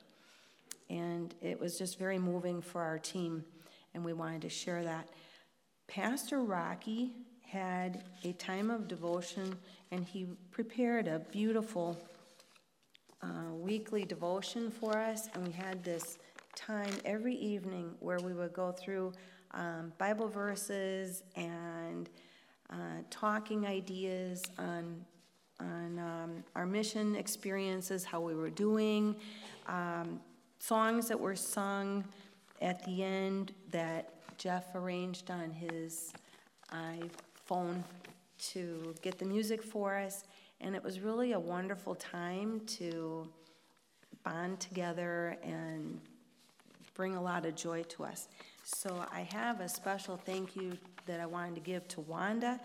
And 0.90 1.34
it 1.40 1.58
was 1.58 1.78
just 1.78 1.98
very 1.98 2.18
moving 2.18 2.60
for 2.60 2.82
our 2.82 2.98
team, 2.98 3.44
and 3.94 4.04
we 4.04 4.12
wanted 4.12 4.42
to 4.42 4.50
share 4.50 4.84
that. 4.84 5.08
Pastor 5.88 6.42
Rocky 6.42 7.12
had 7.46 8.04
a 8.24 8.32
time 8.34 8.70
of 8.70 8.86
devotion, 8.86 9.56
and 9.90 10.04
he 10.04 10.26
prepared 10.50 11.08
a 11.08 11.20
beautiful 11.30 11.96
uh, 13.22 13.54
weekly 13.54 14.04
devotion 14.04 14.70
for 14.70 14.98
us, 14.98 15.28
and 15.34 15.46
we 15.46 15.52
had 15.52 15.82
this 15.82 16.18
time 16.54 16.92
every 17.04 17.34
evening 17.36 17.94
where 18.00 18.18
we 18.18 18.32
would 18.32 18.52
go 18.52 18.72
through 18.72 19.12
um, 19.52 19.92
Bible 19.98 20.28
verses 20.28 21.22
and 21.36 22.08
uh, 22.70 23.02
talking 23.10 23.66
ideas 23.66 24.42
on 24.58 25.04
on 25.60 25.98
um, 25.98 26.44
our 26.54 26.66
mission 26.66 27.16
experiences, 27.16 28.04
how 28.04 28.20
we 28.20 28.34
were 28.34 28.50
doing, 28.50 29.16
um, 29.68 30.20
songs 30.58 31.08
that 31.08 31.18
were 31.18 31.36
sung 31.36 32.04
at 32.60 32.84
the 32.84 33.02
end 33.02 33.52
that 33.70 34.12
Jeff 34.38 34.74
arranged 34.74 35.30
on 35.30 35.50
his 35.50 36.12
iPhone 36.72 37.82
to 38.38 38.94
get 39.00 39.18
the 39.18 39.24
music 39.24 39.62
for 39.62 39.96
us. 39.96 40.24
And 40.60 40.74
it 40.74 40.82
was 40.82 41.00
really 41.00 41.32
a 41.32 41.40
wonderful 41.40 41.94
time 41.94 42.60
to 42.66 43.28
bond 44.24 44.60
together 44.60 45.38
and 45.42 46.00
bring 46.94 47.14
a 47.14 47.22
lot 47.22 47.46
of 47.46 47.54
joy 47.54 47.82
to 47.84 48.04
us. 48.04 48.28
So 48.68 49.04
I 49.12 49.20
have 49.20 49.60
a 49.60 49.68
special 49.68 50.16
thank 50.16 50.56
you 50.56 50.76
that 51.06 51.20
I 51.20 51.26
wanted 51.26 51.54
to 51.54 51.60
give 51.60 51.86
to 51.86 52.00
Wanda 52.00 52.58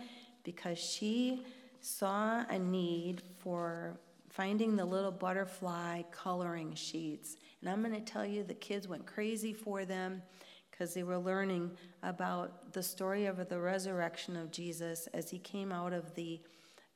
because 0.43 0.79
she 0.79 1.45
saw 1.79 2.43
a 2.49 2.57
need 2.57 3.21
for 3.37 3.99
finding 4.27 4.75
the 4.75 4.83
little 4.83 5.11
butterfly 5.11 6.01
coloring 6.11 6.73
sheets. 6.73 7.35
And 7.61 7.69
I'm 7.69 7.83
going 7.83 7.93
to 7.93 8.01
tell 8.01 8.25
you, 8.25 8.41
the 8.41 8.55
kids 8.55 8.87
went 8.87 9.05
crazy 9.05 9.53
for 9.53 9.85
them 9.85 10.23
because 10.71 10.95
they 10.95 11.03
were 11.03 11.19
learning 11.19 11.69
about 12.01 12.73
the 12.73 12.81
story 12.81 13.27
of 13.27 13.47
the 13.47 13.59
resurrection 13.59 14.35
of 14.35 14.49
Jesus 14.49 15.07
as 15.13 15.29
he 15.29 15.37
came 15.37 15.71
out 15.71 15.93
of 15.93 16.15
the 16.15 16.41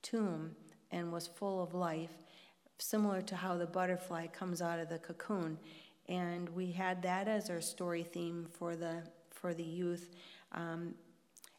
tomb 0.01 0.55
and 0.89 1.11
was 1.11 1.27
full 1.27 1.61
of 1.61 1.75
life, 1.75 2.17
similar 2.79 3.21
to 3.21 3.35
how 3.35 3.55
the 3.55 3.67
butterfly 3.67 4.25
comes 4.25 4.63
out 4.63 4.79
of 4.79 4.89
the 4.89 4.97
cocoon. 4.97 5.59
And 6.07 6.49
we 6.49 6.71
had 6.71 7.01
that 7.03 7.27
as 7.27 7.49
our 7.49 7.61
story 7.61 8.03
theme 8.03 8.47
for 8.51 8.75
the, 8.75 9.03
for 9.31 9.53
the 9.53 9.63
youth. 9.63 10.11
Um, 10.51 10.95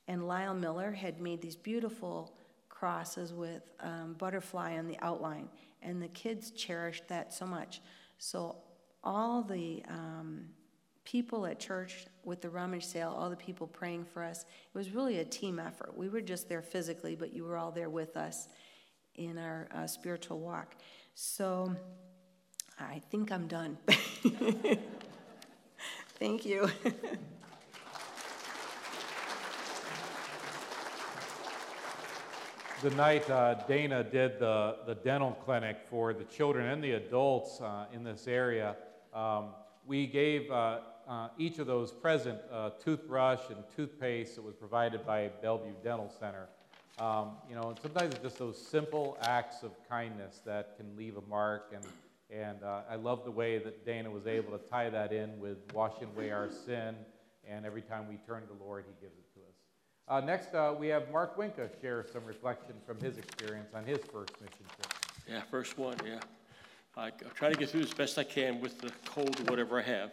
and 0.08 0.26
Lyle 0.26 0.54
Miller 0.54 0.92
had 0.92 1.20
made 1.20 1.40
these 1.42 1.56
beautiful 1.56 2.32
crosses 2.68 3.32
with 3.32 3.62
um, 3.80 4.14
butterfly 4.18 4.76
on 4.78 4.86
the 4.86 4.98
outline, 5.00 5.48
and 5.82 6.00
the 6.00 6.08
kids 6.08 6.50
cherished 6.50 7.08
that 7.08 7.32
so 7.32 7.46
much. 7.46 7.80
So 8.18 8.56
all 9.02 9.42
the 9.42 9.82
um, 9.88 10.44
people 11.04 11.46
at 11.46 11.58
church 11.58 12.06
with 12.24 12.42
the 12.42 12.50
rummage 12.50 12.84
sale, 12.84 13.14
all 13.16 13.30
the 13.30 13.36
people 13.36 13.66
praying 13.66 14.04
for 14.04 14.22
us, 14.22 14.42
it 14.42 14.76
was 14.76 14.90
really 14.90 15.18
a 15.18 15.24
team 15.24 15.58
effort. 15.58 15.96
We 15.96 16.08
were 16.08 16.20
just 16.20 16.48
there 16.48 16.62
physically, 16.62 17.16
but 17.16 17.32
you 17.32 17.44
were 17.44 17.56
all 17.56 17.70
there 17.70 17.88
with 17.90 18.16
us 18.16 18.48
in 19.14 19.38
our 19.38 19.68
uh, 19.74 19.86
spiritual 19.86 20.40
walk. 20.40 20.76
So 21.14 21.74
I 22.78 23.00
think 23.10 23.32
I'm 23.32 23.46
done. 23.46 23.78
Thank 26.18 26.44
you. 26.44 26.68
the 32.82 32.90
night 32.90 33.28
uh, 33.30 33.54
Dana 33.66 34.04
did 34.04 34.38
the, 34.38 34.76
the 34.86 34.94
dental 34.96 35.32
clinic 35.44 35.78
for 35.88 36.12
the 36.12 36.24
children 36.24 36.66
and 36.66 36.84
the 36.84 36.92
adults 36.92 37.60
uh, 37.60 37.86
in 37.92 38.04
this 38.04 38.28
area, 38.28 38.76
um, 39.14 39.48
we 39.86 40.06
gave 40.06 40.50
uh, 40.50 40.80
uh 41.08 41.28
each 41.38 41.58
of 41.58 41.66
those 41.66 41.92
present 41.92 42.38
a 42.50 42.72
toothbrush 42.82 43.48
and 43.48 43.58
toothpaste 43.74 44.34
that 44.34 44.42
was 44.42 44.54
provided 44.54 45.06
by 45.06 45.30
Belleview 45.42 45.74
Dental 45.82 46.12
Center. 46.18 46.48
Um, 46.98 47.32
you 47.48 47.54
know, 47.54 47.68
and 47.70 47.78
sometimes 47.80 48.14
it's 48.14 48.22
just 48.22 48.38
those 48.38 48.60
simple 48.60 49.16
acts 49.22 49.62
of 49.62 49.72
kindness 49.88 50.40
that 50.44 50.76
can 50.76 50.96
leave 50.96 51.16
a 51.16 51.22
mark. 51.28 51.72
And, 51.74 51.84
and 52.30 52.62
uh, 52.62 52.80
I 52.90 52.96
love 52.96 53.24
the 53.24 53.30
way 53.30 53.58
that 53.58 53.86
Dana 53.86 54.10
was 54.10 54.26
able 54.26 54.56
to 54.58 54.64
tie 54.68 54.90
that 54.90 55.12
in 55.12 55.38
with 55.38 55.58
washing 55.72 56.08
away 56.14 56.30
our 56.30 56.50
sin. 56.50 56.96
And 57.48 57.64
every 57.64 57.82
time 57.82 58.08
we 58.08 58.16
turn 58.26 58.42
to 58.42 58.48
the 58.48 58.64
Lord, 58.64 58.84
He 58.88 59.04
gives 59.04 59.16
it 59.16 59.34
to 59.34 59.40
us. 59.40 59.54
Uh, 60.08 60.24
next, 60.24 60.54
uh, 60.54 60.74
we 60.78 60.88
have 60.88 61.10
Mark 61.10 61.36
Winka 61.36 61.68
share 61.80 62.04
some 62.12 62.24
reflection 62.24 62.74
from 62.86 63.00
his 63.00 63.18
experience 63.18 63.70
on 63.74 63.84
his 63.84 63.98
first 63.98 64.32
mission 64.40 64.64
trip. 64.74 64.94
Yeah, 65.28 65.40
first 65.50 65.78
one, 65.78 65.96
yeah. 66.04 66.20
I, 66.96 67.06
will 67.06 67.30
try 67.34 67.50
to 67.50 67.56
get 67.56 67.70
through 67.70 67.82
as 67.82 67.92
best 67.92 68.16
I 68.16 68.24
can 68.24 68.60
with 68.60 68.80
the 68.80 68.92
cold 69.04 69.40
or 69.40 69.44
whatever 69.44 69.78
I 69.78 69.82
have. 69.82 70.12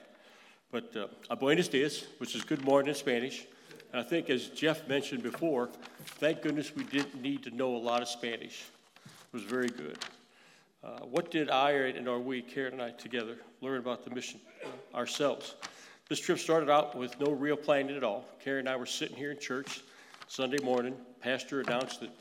But 0.71 0.95
uh, 1.29 1.35
buenos 1.35 1.67
dias, 1.67 2.05
which 2.17 2.35
is 2.35 2.43
good 2.43 2.63
morning 2.63 2.89
in 2.89 2.95
Spanish. 2.95 3.45
And 3.91 4.01
I 4.01 4.03
think, 4.03 4.31
as 4.31 4.47
Jeff 4.47 4.87
mentioned 4.87 5.21
before, 5.21 5.69
thank 6.17 6.41
goodness 6.41 6.75
we 6.75 6.83
didn't 6.85 7.21
need 7.21 7.43
to 7.43 7.51
know 7.51 7.75
a 7.75 7.77
lot 7.77 8.01
of 8.01 8.07
Spanish. 8.07 8.65
It 9.05 9.33
was 9.33 9.43
very 9.43 9.69
good. 9.69 9.99
Uh, 10.83 10.99
what 11.05 11.31
did 11.31 11.49
I 11.49 11.71
and 11.71 12.09
are 12.09 12.19
we, 12.19 12.41
Karen 12.41 12.73
and 12.73 12.81
I 12.81 12.91
together, 12.91 13.37
learn 13.61 13.79
about 13.79 14.03
the 14.03 14.13
mission 14.13 14.41
uh, 14.65 14.97
ourselves? 14.97 15.55
This 16.09 16.19
trip 16.19 16.39
started 16.39 16.69
out 16.69 16.97
with 16.97 17.17
no 17.19 17.31
real 17.31 17.55
planning 17.55 17.95
at 17.95 18.03
all. 18.03 18.25
Karen 18.43 18.61
and 18.61 18.69
I 18.69 18.75
were 18.75 18.85
sitting 18.85 19.15
here 19.15 19.31
in 19.31 19.39
church 19.39 19.81
Sunday 20.27 20.61
morning. 20.61 20.95
Pastor 21.21 21.61
announced 21.61 22.01
that 22.01 22.11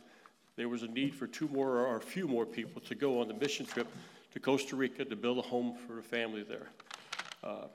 there 0.56 0.68
was 0.68 0.84
a 0.84 0.86
need 0.86 1.14
for 1.14 1.26
two 1.26 1.48
more 1.48 1.78
or 1.78 1.96
a 1.96 2.00
few 2.00 2.28
more 2.28 2.46
people 2.46 2.80
to 2.82 2.94
go 2.94 3.20
on 3.20 3.26
the 3.26 3.34
mission 3.34 3.66
trip 3.66 3.88
to 4.32 4.38
Costa 4.38 4.76
Rica 4.76 5.04
to 5.04 5.16
build 5.16 5.38
a 5.38 5.42
home 5.42 5.76
for 5.86 5.98
a 5.98 6.02
family 6.02 6.44
there. 6.44 6.68
Uh, 7.42 7.66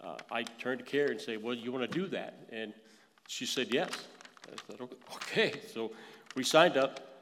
uh, 0.00 0.16
I 0.30 0.44
turned 0.44 0.78
to 0.78 0.84
Karen 0.84 1.12
and 1.12 1.20
said, 1.20 1.42
Well, 1.42 1.54
you 1.54 1.72
want 1.72 1.90
to 1.90 1.98
do 1.98 2.06
that? 2.08 2.46
And 2.52 2.72
she 3.26 3.46
said 3.46 3.74
yes. 3.74 3.90
I 4.46 4.54
said, 4.70 4.88
okay. 5.14 5.60
So 5.72 5.90
we 6.36 6.44
signed 6.44 6.76
up. 6.76 7.15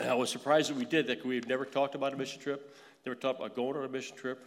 And 0.00 0.08
I 0.08 0.14
was 0.14 0.30
surprised 0.30 0.70
that 0.70 0.76
we 0.76 0.86
did 0.86 1.06
that 1.08 1.18
because 1.18 1.28
we 1.28 1.34
had 1.34 1.46
never 1.46 1.66
talked 1.66 1.94
about 1.94 2.14
a 2.14 2.16
mission 2.16 2.40
trip, 2.40 2.74
never 3.04 3.14
talked 3.14 3.38
about 3.38 3.54
going 3.54 3.76
on 3.76 3.84
a 3.84 3.88
mission 3.88 4.16
trip 4.16 4.46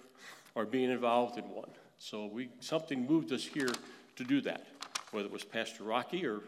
or 0.56 0.66
being 0.66 0.90
involved 0.90 1.38
in 1.38 1.44
one. 1.46 1.70
So 2.00 2.26
we 2.26 2.50
something 2.60 3.06
moved 3.06 3.32
us 3.32 3.46
here 3.46 3.70
to 4.16 4.24
do 4.24 4.42
that, 4.42 4.66
whether 5.12 5.28
it 5.28 5.32
was 5.32 5.44
Pastor 5.44 5.84
Rocky 5.84 6.26
or 6.26 6.42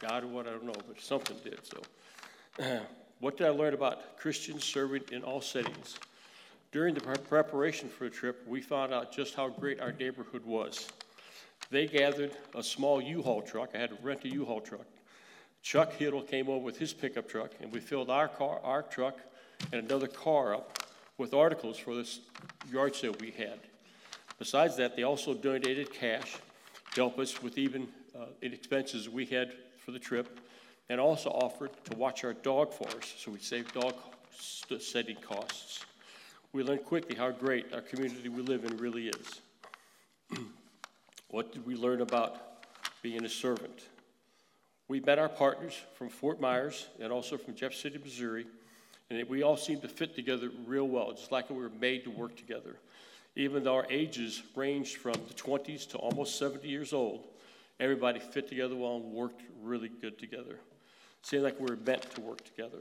God 0.00 0.24
or 0.24 0.28
what, 0.28 0.48
I 0.48 0.52
don't 0.52 0.64
know, 0.64 0.72
but 0.88 0.98
something 0.98 1.36
did. 1.44 1.60
So, 1.62 2.80
what 3.20 3.36
did 3.36 3.46
I 3.46 3.50
learn 3.50 3.74
about 3.74 4.16
Christians 4.16 4.64
serving 4.64 5.04
in 5.12 5.22
all 5.22 5.42
settings? 5.42 5.98
During 6.72 6.94
the 6.94 7.00
preparation 7.00 7.88
for 7.88 8.04
the 8.04 8.10
trip, 8.10 8.42
we 8.46 8.62
found 8.62 8.94
out 8.94 9.12
just 9.12 9.34
how 9.34 9.48
great 9.48 9.80
our 9.80 9.92
neighborhood 9.92 10.44
was. 10.44 10.88
They 11.70 11.86
gathered 11.86 12.32
a 12.54 12.62
small 12.62 13.00
U-Haul 13.00 13.42
truck. 13.42 13.70
I 13.74 13.78
had 13.78 13.90
to 13.90 13.98
rent 14.02 14.24
a 14.24 14.28
U-Haul 14.28 14.60
truck. 14.60 14.86
Chuck 15.62 15.92
Hiddle 15.98 16.26
came 16.26 16.48
over 16.48 16.64
with 16.64 16.78
his 16.78 16.92
pickup 16.92 17.28
truck, 17.28 17.50
and 17.60 17.72
we 17.72 17.80
filled 17.80 18.10
our 18.10 18.28
car, 18.28 18.60
our 18.62 18.82
truck, 18.82 19.18
and 19.72 19.84
another 19.84 20.06
car 20.06 20.54
up 20.54 20.78
with 21.18 21.34
articles 21.34 21.78
for 21.78 21.94
this 21.94 22.20
yard 22.70 22.94
sale 22.94 23.14
we 23.20 23.30
had. 23.30 23.58
Besides 24.38 24.76
that, 24.76 24.96
they 24.96 25.02
also 25.02 25.34
donated 25.34 25.92
cash 25.92 26.36
to 26.94 27.00
help 27.00 27.18
us 27.18 27.42
with 27.42 27.58
even 27.58 27.88
uh, 28.14 28.26
expenses 28.42 29.08
we 29.08 29.26
had 29.26 29.52
for 29.84 29.90
the 29.90 29.98
trip, 29.98 30.40
and 30.88 31.00
also 31.00 31.30
offered 31.30 31.70
to 31.84 31.96
watch 31.96 32.22
our 32.24 32.34
dog 32.34 32.72
for 32.72 32.88
us, 32.88 33.14
so 33.18 33.30
we 33.30 33.38
saved 33.38 33.74
dog 33.74 33.94
setting 34.78 35.16
costs. 35.16 35.84
We 36.52 36.62
learned 36.62 36.84
quickly 36.84 37.16
how 37.16 37.30
great 37.30 37.72
our 37.72 37.80
community 37.80 38.28
we 38.28 38.42
live 38.42 38.64
in 38.64 38.76
really 38.76 39.08
is. 39.08 39.40
What 41.28 41.52
did 41.52 41.66
we 41.66 41.74
learn 41.74 42.02
about 42.02 42.62
being 43.02 43.24
a 43.24 43.28
servant? 43.28 43.82
We 44.88 45.00
met 45.00 45.18
our 45.18 45.28
partners 45.28 45.74
from 45.94 46.08
Fort 46.08 46.40
Myers 46.40 46.86
and 47.00 47.12
also 47.12 47.36
from 47.36 47.54
Jeff 47.54 47.74
City, 47.74 47.98
Missouri, 47.98 48.46
and 49.10 49.28
we 49.28 49.42
all 49.42 49.56
seemed 49.56 49.82
to 49.82 49.88
fit 49.88 50.14
together 50.14 50.50
real 50.64 50.86
well, 50.86 51.12
just 51.12 51.32
like 51.32 51.50
we 51.50 51.56
were 51.56 51.70
made 51.80 52.04
to 52.04 52.10
work 52.10 52.36
together. 52.36 52.76
Even 53.34 53.64
though 53.64 53.74
our 53.74 53.86
ages 53.90 54.42
ranged 54.54 54.96
from 54.96 55.14
the 55.28 55.34
20s 55.34 55.88
to 55.90 55.98
almost 55.98 56.38
70 56.38 56.68
years 56.68 56.92
old, 56.92 57.24
everybody 57.78 58.18
fit 58.18 58.48
together 58.48 58.74
well 58.74 58.96
and 58.96 59.12
worked 59.12 59.42
really 59.62 59.88
good 59.88 60.18
together. 60.18 60.58
Seemed 61.22 61.42
like 61.42 61.58
we 61.58 61.66
were 61.66 61.76
meant 61.76 62.02
to 62.14 62.20
work 62.20 62.44
together. 62.44 62.78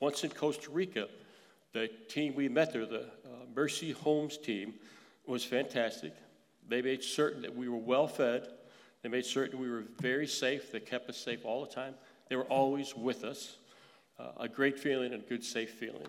Once 0.00 0.24
in 0.24 0.30
Costa 0.30 0.70
Rica, 0.70 1.08
the 1.72 1.88
team 2.08 2.34
we 2.34 2.48
met 2.48 2.72
there, 2.72 2.86
the 2.86 3.02
uh, 3.02 3.28
Mercy 3.54 3.92
Homes 3.92 4.38
team, 4.38 4.74
was 5.26 5.44
fantastic. 5.44 6.14
They 6.68 6.82
made 6.82 7.02
certain 7.02 7.42
that 7.42 7.54
we 7.54 7.68
were 7.68 7.76
well 7.76 8.06
fed. 8.06 8.48
They 9.06 9.12
made 9.12 9.24
certain 9.24 9.60
we 9.60 9.70
were 9.70 9.84
very 10.00 10.26
safe. 10.26 10.72
They 10.72 10.80
kept 10.80 11.08
us 11.08 11.16
safe 11.16 11.44
all 11.44 11.64
the 11.64 11.70
time. 11.70 11.94
They 12.28 12.34
were 12.34 12.42
always 12.46 12.96
with 12.96 13.22
us. 13.22 13.58
Uh, 14.18 14.30
a 14.40 14.48
great 14.48 14.80
feeling 14.80 15.12
and 15.12 15.22
a 15.22 15.26
good, 15.28 15.44
safe 15.44 15.70
feeling. 15.70 16.08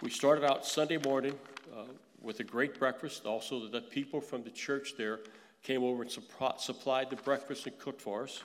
We 0.00 0.10
started 0.10 0.44
out 0.44 0.64
Sunday 0.64 0.98
morning 0.98 1.34
uh, 1.76 1.86
with 2.22 2.38
a 2.38 2.44
great 2.44 2.78
breakfast. 2.78 3.26
Also, 3.26 3.66
the 3.66 3.80
people 3.80 4.20
from 4.20 4.44
the 4.44 4.50
church 4.50 4.94
there 4.96 5.18
came 5.64 5.82
over 5.82 6.02
and 6.02 6.10
supplied 6.12 7.10
the 7.10 7.16
breakfast 7.16 7.66
and 7.66 7.76
cooked 7.80 8.00
for 8.00 8.22
us. 8.22 8.40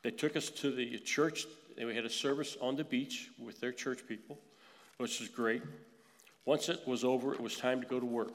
They 0.00 0.12
took 0.12 0.34
us 0.34 0.48
to 0.48 0.70
the 0.70 0.98
church, 1.00 1.44
and 1.76 1.86
we 1.86 1.94
had 1.94 2.06
a 2.06 2.10
service 2.10 2.56
on 2.62 2.74
the 2.74 2.84
beach 2.84 3.28
with 3.38 3.60
their 3.60 3.72
church 3.72 4.06
people, 4.08 4.38
which 4.96 5.20
was 5.20 5.28
great. 5.28 5.60
Once 6.46 6.70
it 6.70 6.80
was 6.86 7.04
over, 7.04 7.34
it 7.34 7.40
was 7.40 7.58
time 7.58 7.82
to 7.82 7.86
go 7.86 8.00
to 8.00 8.06
work 8.06 8.32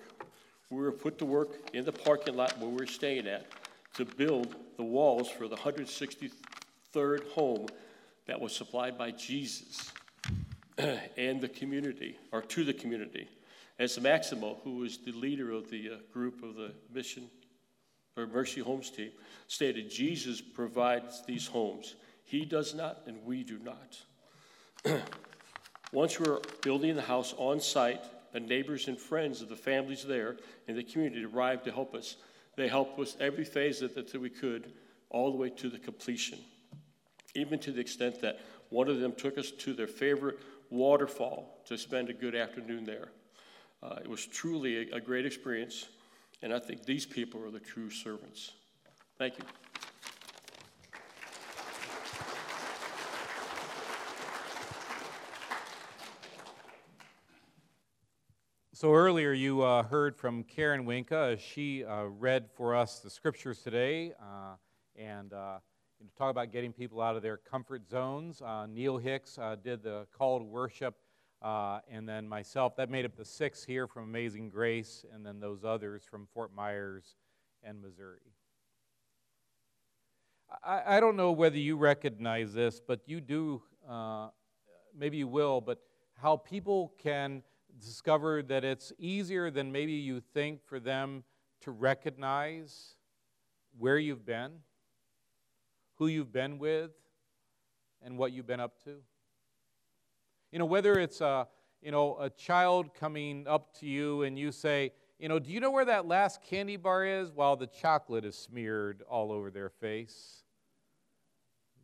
we 0.70 0.82
were 0.82 0.92
put 0.92 1.18
to 1.20 1.26
work 1.26 1.50
in 1.74 1.86
the 1.86 1.92
parking 1.92 2.36
lot 2.36 2.58
where 2.60 2.70
we 2.70 2.78
were 2.78 2.88
staying 2.88 3.28
at 3.28 3.46
to 3.94 4.06
build 4.06 4.56
the 4.76 4.84
walls 4.84 5.30
for 5.30 5.48
the 5.48 5.56
163rd 5.56 7.28
home 7.32 7.68
that 8.26 8.40
was 8.40 8.56
supplied 8.56 8.98
by 8.98 9.12
Jesus 9.12 9.92
and 10.78 11.42
the 11.42 11.48
community, 11.48 12.18
or 12.32 12.42
to 12.42 12.64
the 12.64 12.74
community. 12.74 13.28
As 13.80 14.00
Maximo, 14.00 14.60
who 14.64 14.78
was 14.78 14.98
the 14.98 15.12
leader 15.14 15.52
of 15.52 15.70
the 15.70 15.92
uh, 15.92 15.96
group 16.12 16.44
of 16.44 16.56
the 16.56 16.74
mission 16.94 17.30
or 18.16 18.28
Mercy 18.28 18.62
Homes 18.62 18.90
team, 18.90 19.12
stated, 19.48 19.90
Jesus 19.90 20.42
provides 20.42 21.24
these 21.26 21.48
homes. 21.48 21.96
He 22.24 22.44
does 22.46 22.74
not, 22.74 23.04
and 23.08 23.24
we 23.24 23.44
do 23.44 23.60
not. 23.60 23.98
Once 25.94 26.20
we 26.20 26.30
were 26.30 26.42
building 26.62 26.96
the 26.96 27.02
house 27.02 27.34
on 27.38 27.60
site, 27.60 28.04
the 28.38 28.45
neighbors 28.45 28.88
and 28.88 29.00
friends 29.00 29.41
of 29.41 29.50
the 29.50 29.56
families 29.56 30.04
there 30.04 30.38
in 30.67 30.76
the 30.76 30.84
community 30.84 31.26
arrived 31.26 31.63
to 31.63 31.71
help 31.71 31.95
us. 31.95 32.17
They 32.56 32.67
helped 32.67 33.00
us 33.00 33.17
every 33.19 33.43
phase 33.43 33.80
that, 33.80 33.95
that 33.95 34.21
we 34.21 34.30
could, 34.30 34.73
all 35.10 35.32
the 35.32 35.38
way 35.38 35.50
to 35.50 35.69
the 35.69 35.80
completion. 35.80 36.38
Even 37.34 37.58
to 37.58 37.71
the 37.71 37.82
extent 37.82 38.21
that 38.21 38.39
one 38.69 38.89
of 38.89 39.00
them 39.00 39.13
took 39.13 39.39
us 39.39 39.50
to 39.50 39.73
their 39.73 39.88
favorite 39.88 40.38
waterfall 40.69 41.62
to 41.65 41.80
spend 41.80 42.12
a 42.12 42.13
good 42.13 42.36
afternoon 42.36 42.84
there. 42.84 43.10
Uh, 43.82 43.95
it 44.04 44.08
was 44.08 44.28
truly 44.28 44.91
a, 44.91 44.97
a 44.97 45.02
great 45.02 45.26
experience, 45.26 45.88
and 46.43 46.54
I 46.54 46.60
think 46.60 46.84
these 46.84 47.08
people 47.08 47.43
are 47.43 47.52
the 47.52 47.60
true 47.60 47.89
servants. 47.89 48.52
Thank 49.17 49.39
you. 49.39 49.67
So 58.80 58.94
earlier 58.94 59.34
you 59.34 59.63
uh, 59.63 59.82
heard 59.82 60.16
from 60.16 60.44
Karen 60.44 60.86
Winka 60.86 61.34
as 61.34 61.42
she 61.42 61.84
uh, 61.84 62.04
read 62.04 62.48
for 62.56 62.76
us 62.76 63.00
the 63.00 63.10
scriptures 63.10 63.63
today 63.63 64.13
uh, 64.22 64.54
and 64.96 65.34
uh, 65.34 65.58
you 66.00 66.06
know, 66.06 66.12
talk 66.16 66.30
about 66.30 66.52
getting 66.52 66.72
people 66.72 67.02
out 67.02 67.16
of 67.16 67.24
their 67.24 67.38
comfort 67.38 67.90
zones. 67.90 68.40
Uh, 68.40 68.68
Neil 68.68 69.00
Hicks 69.00 69.40
uh, 69.40 69.56
did 69.56 69.82
the 69.82 70.06
call 70.16 70.38
to 70.38 70.46
worship 70.46 70.94
and 71.42 72.08
then 72.08 72.30
myself. 72.30 72.76
That 72.76 72.92
made 72.92 73.04
up 73.04 73.16
the 73.16 73.26
six 73.26 73.63
here 73.63 73.88
from 73.88 74.04
Amazing 74.04 74.52
Grace, 74.52 75.04
and 75.12 75.26
then 75.26 75.40
those 75.40 75.63
others 75.63 76.04
from 76.08 76.28
Fort 76.32 76.54
Myers 76.54 77.16
and 77.63 77.82
Missouri. 77.82 78.32
I, 80.63 80.98
I 80.98 81.00
don't 81.00 81.16
know 81.16 81.32
whether 81.32 81.58
you 81.58 81.78
recognize 81.78 82.54
this, 82.54 82.80
but 82.80 83.00
you 83.08 83.22
do, 83.22 83.63
maybe 84.96 85.18
you 85.18 85.28
will, 85.28 85.62
but 85.62 85.80
how 86.13 86.38
people 86.38 86.94
can 87.00 87.42
discover 87.80 88.42
that 88.44 88.63
it's 88.63 88.92
easier 88.98 89.50
than 89.50 89.72
maybe 89.72 89.94
you 89.94 90.22
think 90.34 90.63
for 90.66 90.80
them 90.80 91.24
to 91.62 91.72
recognize 91.72 92.96
where 93.78 93.98
you've 93.98 94.26
been, 94.26 94.52
who 95.96 96.08
you've 96.08 96.32
been 96.32 96.60
with, 96.60 96.92
and 98.04 98.18
what 98.18 98.32
you've 98.32 98.48
been 98.48 98.60
up 98.60 98.82
to. 98.84 98.98
You 100.52 100.60
know, 100.60 100.66
whether 100.66 101.00
it's 101.00 101.22
a, 101.22 101.48
you 101.82 101.92
know, 101.92 102.18
a 102.20 102.30
child 102.30 102.94
coming 102.94 103.48
up 103.48 103.78
to 103.80 103.86
you 103.86 104.24
and 104.24 104.38
you 104.38 104.52
say, 104.52 104.94
you 105.20 105.28
know, 105.28 105.40
do 105.40 105.52
you 105.52 105.60
know 105.60 105.72
where 105.72 105.86
that 105.86 106.08
last 106.08 106.42
candy 106.44 106.78
bar 106.78 107.04
is? 107.06 107.32
While 107.32 107.56
the 107.56 107.68
chocolate 107.68 108.24
is 108.24 108.38
smeared 108.38 109.04
all 109.10 109.32
over 109.32 109.50
their 109.50 109.70
face. 109.70 110.44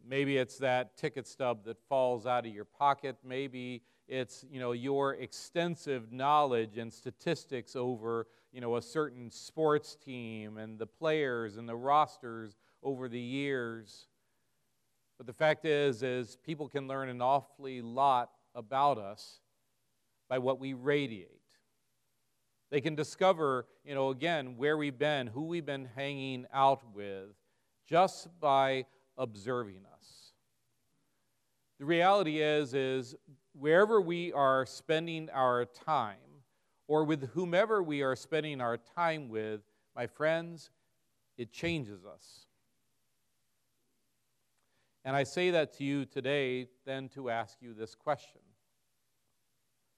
Maybe 0.06 0.38
it's 0.38 0.58
that 0.58 0.98
ticket 0.98 1.28
stub 1.28 1.64
that 1.66 1.78
falls 1.88 2.26
out 2.26 2.46
of 2.46 2.54
your 2.54 2.66
pocket. 2.66 3.18
Maybe 3.24 3.84
it's, 4.08 4.46
you 4.50 4.60
know, 4.60 4.74
your 4.74 5.14
extensive 5.14 6.12
knowledge 6.12 6.78
and 6.78 6.92
statistics 6.94 7.76
over, 7.76 8.28
you 8.52 8.60
know, 8.60 8.76
a 8.76 8.82
certain 8.82 9.32
sports 9.32 9.96
team 9.96 10.58
and 10.58 10.78
the 10.78 10.88
players 10.88 11.58
and 11.58 11.68
the 11.68 11.76
rosters 11.76 12.58
over 12.82 13.08
the 13.08 13.20
years. 13.20 14.08
But 15.18 15.28
the 15.28 15.34
fact 15.34 15.64
is 15.66 16.04
is 16.04 16.38
people 16.44 16.68
can 16.68 16.88
learn 16.88 17.08
an 17.08 17.22
awfully 17.22 17.82
lot 17.82 18.32
about 18.56 18.98
us 18.98 19.40
by 20.28 20.38
what 20.38 20.60
we 20.60 20.74
radiate. 20.74 21.30
They 22.72 22.82
can 22.82 22.96
discover, 22.96 23.68
you 23.86 23.94
know, 23.94 24.10
again, 24.10 24.58
where 24.58 24.76
we've 24.76 24.98
been, 24.98 25.28
who 25.28 25.44
we've 25.44 25.66
been 25.66 25.88
hanging 25.96 26.46
out 26.52 26.82
with, 26.94 27.30
just 27.88 28.28
by 28.40 28.86
observing 29.18 29.82
us. 29.98 30.32
The 31.80 31.86
reality 31.86 32.42
is, 32.42 32.74
is 32.74 33.16
wherever 33.54 34.02
we 34.02 34.32
are 34.34 34.66
spending 34.66 35.30
our 35.32 35.66
time, 35.66 36.18
or 36.88 37.04
with 37.04 37.30
whomever 37.30 37.82
we 37.82 38.02
are 38.02 38.16
spending 38.16 38.62
our 38.62 38.78
time 38.78 39.30
with, 39.30 39.62
my 39.96 40.08
friends, 40.08 40.70
it 41.38 41.52
changes 41.52 42.06
us. 42.06 42.46
And 45.06 45.16
I 45.16 45.24
say 45.24 45.52
that 45.52 45.74
to 45.78 45.84
you 45.84 46.06
today, 46.06 46.68
then 46.86 47.10
to 47.10 47.30
ask 47.30 47.58
you 47.62 47.74
this 47.74 47.96
question. 47.96 48.42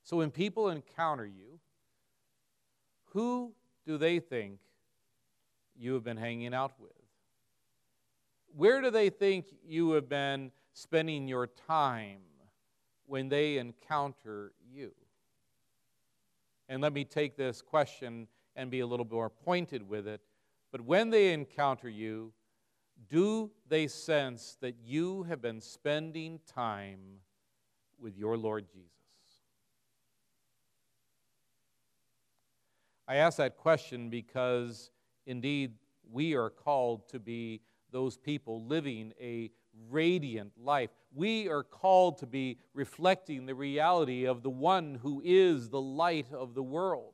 So 0.03 0.17
when 0.17 0.31
people 0.31 0.69
encounter 0.69 1.25
you, 1.25 1.59
who 3.13 3.53
do 3.85 3.97
they 3.97 4.19
think 4.19 4.59
you 5.75 5.93
have 5.93 6.03
been 6.03 6.17
hanging 6.17 6.53
out 6.53 6.73
with? 6.79 6.91
Where 8.55 8.81
do 8.81 8.89
they 8.89 9.09
think 9.09 9.47
you 9.67 9.91
have 9.91 10.07
been 10.07 10.51
spending 10.71 11.27
your 11.27 11.47
time 11.47 12.21
when 13.05 13.27
they 13.27 13.57
encounter 13.57 14.53
you? 14.71 14.93
And 16.69 16.81
let 16.81 16.93
me 16.93 17.03
take 17.03 17.35
this 17.35 17.61
question 17.61 18.27
and 18.55 18.71
be 18.71 18.79
a 18.79 18.87
little 18.87 19.05
more 19.05 19.29
pointed 19.29 19.87
with 19.87 20.07
it. 20.07 20.21
But 20.71 20.81
when 20.81 21.09
they 21.09 21.33
encounter 21.33 21.89
you, 21.89 22.31
do 23.09 23.51
they 23.67 23.87
sense 23.87 24.57
that 24.61 24.75
you 24.83 25.23
have 25.23 25.41
been 25.41 25.59
spending 25.59 26.39
time 26.47 26.99
with 27.99 28.17
your 28.17 28.37
Lord 28.37 28.65
Jesus? 28.71 28.89
I 33.05 33.17
ask 33.17 33.37
that 33.37 33.57
question 33.57 34.09
because 34.09 34.91
indeed 35.25 35.73
we 36.09 36.35
are 36.35 36.49
called 36.49 37.09
to 37.09 37.19
be 37.19 37.61
those 37.95 38.17
people 38.17 38.61
living 38.65 39.13
a 39.21 39.49
radiant 39.89 40.51
life. 40.61 40.89
We 41.13 41.47
are 41.47 41.63
called 41.63 42.17
to 42.17 42.27
be 42.27 42.57
reflecting 42.73 43.45
the 43.45 43.55
reality 43.55 44.25
of 44.25 44.43
the 44.43 44.49
one 44.49 44.99
who 45.01 45.21
is 45.23 45.69
the 45.69 45.79
light 45.79 46.27
of 46.33 46.55
the 46.55 46.61
world. 46.61 47.13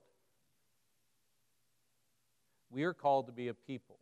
We 2.72 2.84
are 2.84 2.96
called 2.96 3.28
to 3.28 3.32
be 3.32 3.48
a 3.48 3.54
people 3.54 4.00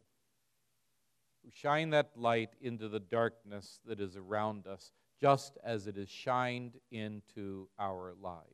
who 1.44 1.52
shine 1.54 1.90
that 1.90 2.12
light 2.16 2.52
into 2.62 2.88
the 2.88 3.02
darkness 3.02 3.82
that 3.86 4.00
is 4.00 4.16
around 4.16 4.66
us, 4.66 4.94
just 5.20 5.58
as 5.62 5.86
it 5.86 5.98
is 5.98 6.08
shined 6.08 6.78
into 6.92 7.68
our 7.78 8.14
lives. 8.22 8.46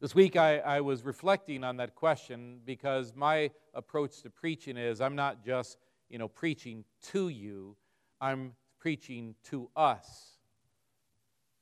This 0.00 0.14
week 0.14 0.36
I, 0.36 0.60
I 0.60 0.80
was 0.80 1.04
reflecting 1.04 1.64
on 1.64 1.76
that 1.76 1.94
question 1.94 2.60
because 2.64 3.12
my 3.14 3.50
approach 3.74 4.22
to 4.22 4.30
preaching 4.30 4.78
is 4.78 5.02
I'm 5.02 5.16
not 5.16 5.44
just 5.44 5.76
you 6.10 6.18
know, 6.18 6.28
preaching 6.28 6.84
to 7.12 7.28
you, 7.28 7.76
I'm 8.20 8.52
preaching 8.78 9.34
to 9.44 9.70
us. 9.76 10.38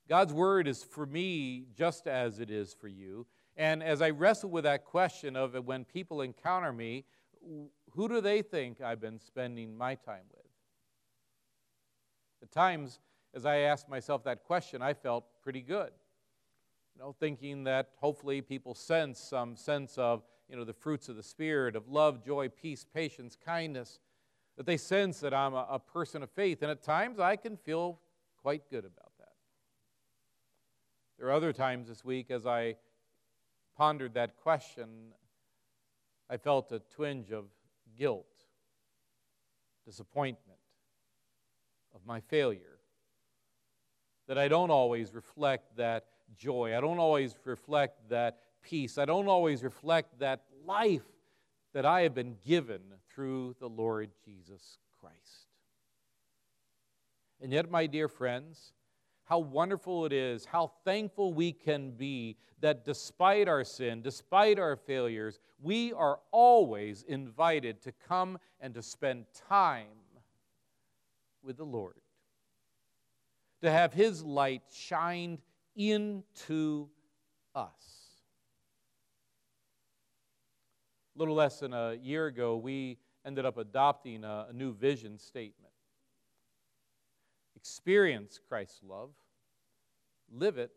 God's 0.09 0.33
word 0.33 0.67
is 0.67 0.83
for 0.83 1.05
me 1.05 1.67
just 1.77 2.07
as 2.07 2.41
it 2.41 2.51
is 2.51 2.75
for 2.75 2.89
you. 2.89 3.27
And 3.57 3.83
as 3.83 4.01
I 4.01 4.11
wrestle 4.11 4.51
with 4.51 4.65
that 4.65 4.85
question 4.85 5.37
of 5.37 5.55
when 5.67 5.85
people 5.85 6.23
encounter 6.23 6.73
me, 6.73 7.05
who 7.91 8.09
do 8.09 8.21
they 8.21 8.41
think 8.43 8.81
I've 8.81 9.01
been 9.01 9.19
spending 9.19 9.77
my 9.77 9.95
time 9.95 10.25
with? 10.33 10.47
At 12.43 12.53
times, 12.53 13.01
as 13.35 13.45
I 13.45 13.59
asked 13.59 13.89
myself 13.89 14.25
that 14.25 14.45
question, 14.45 14.81
I 14.81 14.95
felt 14.95 15.25
pretty 15.43 15.61
good. 15.61 15.91
You 16.95 17.03
know, 17.03 17.15
thinking 17.19 17.65
that 17.65 17.91
hopefully 17.97 18.41
people 18.41 18.75
sense 18.75 19.21
some 19.21 19.57
sense 19.57 19.99
of, 19.99 20.23
you 20.49 20.57
know, 20.57 20.65
the 20.65 20.73
fruits 20.73 21.09
of 21.09 21.17
the 21.17 21.23
Spirit 21.23 21.77
of 21.77 21.89
love, 21.89 22.25
joy, 22.25 22.49
peace, 22.49 22.85
patience, 22.85 23.37
kindness, 23.37 23.99
that 24.59 24.67
they 24.67 24.77
sense 24.77 25.21
that 25.21 25.33
I'm 25.33 25.55
a, 25.55 25.67
a 25.71 25.79
person 25.79 26.25
of 26.25 26.31
faith. 26.31 26.63
And 26.63 26.71
at 26.71 26.83
times 26.83 27.21
I 27.21 27.37
can 27.37 27.57
feel 27.57 28.01
quite 28.43 28.69
good 28.69 28.85
about 28.85 29.13
that. 29.21 29.33
There 31.17 31.29
are 31.29 31.33
other 31.33 31.53
times 31.53 31.87
this 31.87 32.05
week 32.05 32.33
as 32.33 32.45
I 32.45 32.75
pondered 33.77 34.15
that 34.15 34.37
question, 34.37 34.89
I 36.29 36.39
felt 36.39 36.73
a 36.73 36.81
twinge 36.81 37.31
of 37.31 37.45
guilt, 37.97 38.27
disappointment, 39.87 40.59
of 41.95 42.01
my 42.05 42.19
failure. 42.19 42.81
That 44.27 44.39
I 44.39 44.49
don't 44.49 44.73
always 44.73 45.15
reflect 45.15 45.77
that 45.77 46.07
joy. 46.37 46.77
I 46.77 46.81
don't 46.81 46.99
always 46.99 47.37
reflect 47.45 48.09
that 48.09 48.41
peace. 48.61 48.99
I 48.99 49.05
don't 49.05 49.29
always 49.29 49.63
reflect 49.63 50.19
that 50.19 50.43
life 50.67 51.07
that 51.75 51.87
I 51.87 52.01
have 52.01 52.15
been 52.15 52.35
given 52.45 52.81
through 53.19 53.57
the 53.59 53.69
Lord 53.69 54.11
Jesus 54.25 54.79
Christ. 55.01 55.49
And 57.41 57.53
yet, 57.53 57.69
my 57.69 57.87
dear 57.87 58.07
friends, 58.07 58.75
how 59.25 59.41
wonderful 59.41 60.07
it 60.07 60.13
is, 60.13 60.45
how 60.45 60.71
thankful 60.85 61.35
we 61.35 61.51
can 61.51 61.91
be 61.91 62.37
that 62.61 62.85
despite 62.85 63.49
our 63.49 63.65
sin, 63.65 64.03
despite 64.03 64.61
our 64.61 64.77
failures, 64.77 65.41
we 65.61 65.93
are 65.95 66.21
always 66.31 67.03
invited 67.09 67.83
to 67.83 67.93
come 68.07 68.39
and 68.61 68.73
to 68.75 68.83
spend 68.83 69.25
time 69.49 69.89
with 71.43 71.57
the 71.57 71.67
Lord. 71.67 71.97
To 73.63 73.71
have 73.73 73.93
His 73.93 74.23
light 74.23 74.63
shined 74.73 75.41
into 75.75 76.89
us. 77.53 77.73
A 81.17 81.19
little 81.19 81.35
less 81.35 81.59
than 81.59 81.73
a 81.73 81.95
year 81.95 82.27
ago, 82.27 82.57
we 82.57 82.97
ended 83.27 83.45
up 83.45 83.59
adopting 83.59 84.25
a, 84.25 84.47
a 84.51 84.53
new 84.53 84.73
vision 84.73 85.19
statement. 85.19 85.73
Experience 87.57 88.39
Christ's 88.49 88.83
love, 88.83 89.11
live 90.33 90.59
it, 90.59 90.71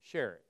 share 0.00 0.34
it. 0.34 0.42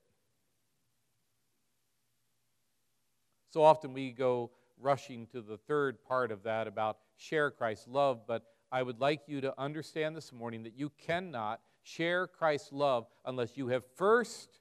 So 3.51 3.63
often 3.63 3.93
we 3.93 4.13
go 4.13 4.51
rushing 4.81 5.27
to 5.29 5.41
the 5.41 5.57
third 5.57 6.05
part 6.05 6.31
of 6.31 6.43
that 6.45 6.67
about 6.67 6.99
share 7.17 7.51
Christ's 7.51 7.89
love, 7.89 8.21
but 8.27 8.45
I 8.71 8.83
would 8.83 9.01
like 9.01 9.23
you 9.27 9.41
to 9.41 9.59
understand 9.59 10.15
this 10.15 10.33
morning 10.33 10.63
that 10.65 10.79
you 10.79 10.93
cannot 11.07 11.61
share 11.83 12.27
Christ's 12.27 12.73
love 12.73 13.07
unless 13.25 13.57
you 13.57 13.69
have 13.69 13.85
first 13.97 14.61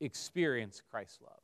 experienced 0.00 0.82
Christ's 0.90 1.20
love 1.22 1.40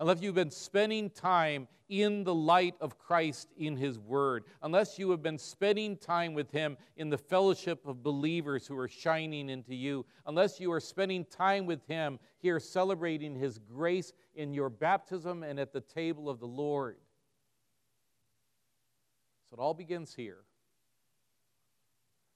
unless 0.00 0.20
you've 0.20 0.34
been 0.34 0.50
spending 0.50 1.10
time 1.10 1.68
in 1.88 2.24
the 2.24 2.34
light 2.34 2.74
of 2.80 2.98
Christ 2.98 3.48
in 3.56 3.76
His 3.76 3.98
Word, 3.98 4.44
unless 4.62 4.98
you 4.98 5.10
have 5.10 5.22
been 5.22 5.38
spending 5.38 5.96
time 5.96 6.34
with 6.34 6.50
Him 6.50 6.76
in 6.96 7.10
the 7.10 7.18
fellowship 7.18 7.86
of 7.86 8.02
believers 8.02 8.66
who 8.66 8.76
are 8.78 8.88
shining 8.88 9.50
into 9.50 9.74
you, 9.74 10.04
unless 10.26 10.58
you 10.58 10.72
are 10.72 10.80
spending 10.80 11.24
time 11.24 11.66
with 11.66 11.86
Him 11.86 12.18
here 12.40 12.58
celebrating 12.58 13.34
His 13.34 13.58
grace 13.58 14.12
in 14.34 14.54
your 14.54 14.70
baptism 14.70 15.42
and 15.42 15.60
at 15.60 15.72
the 15.72 15.80
table 15.80 16.28
of 16.28 16.40
the 16.40 16.46
Lord. 16.46 16.96
So 19.50 19.56
it 19.56 19.60
all 19.60 19.74
begins 19.74 20.14
here. 20.14 20.38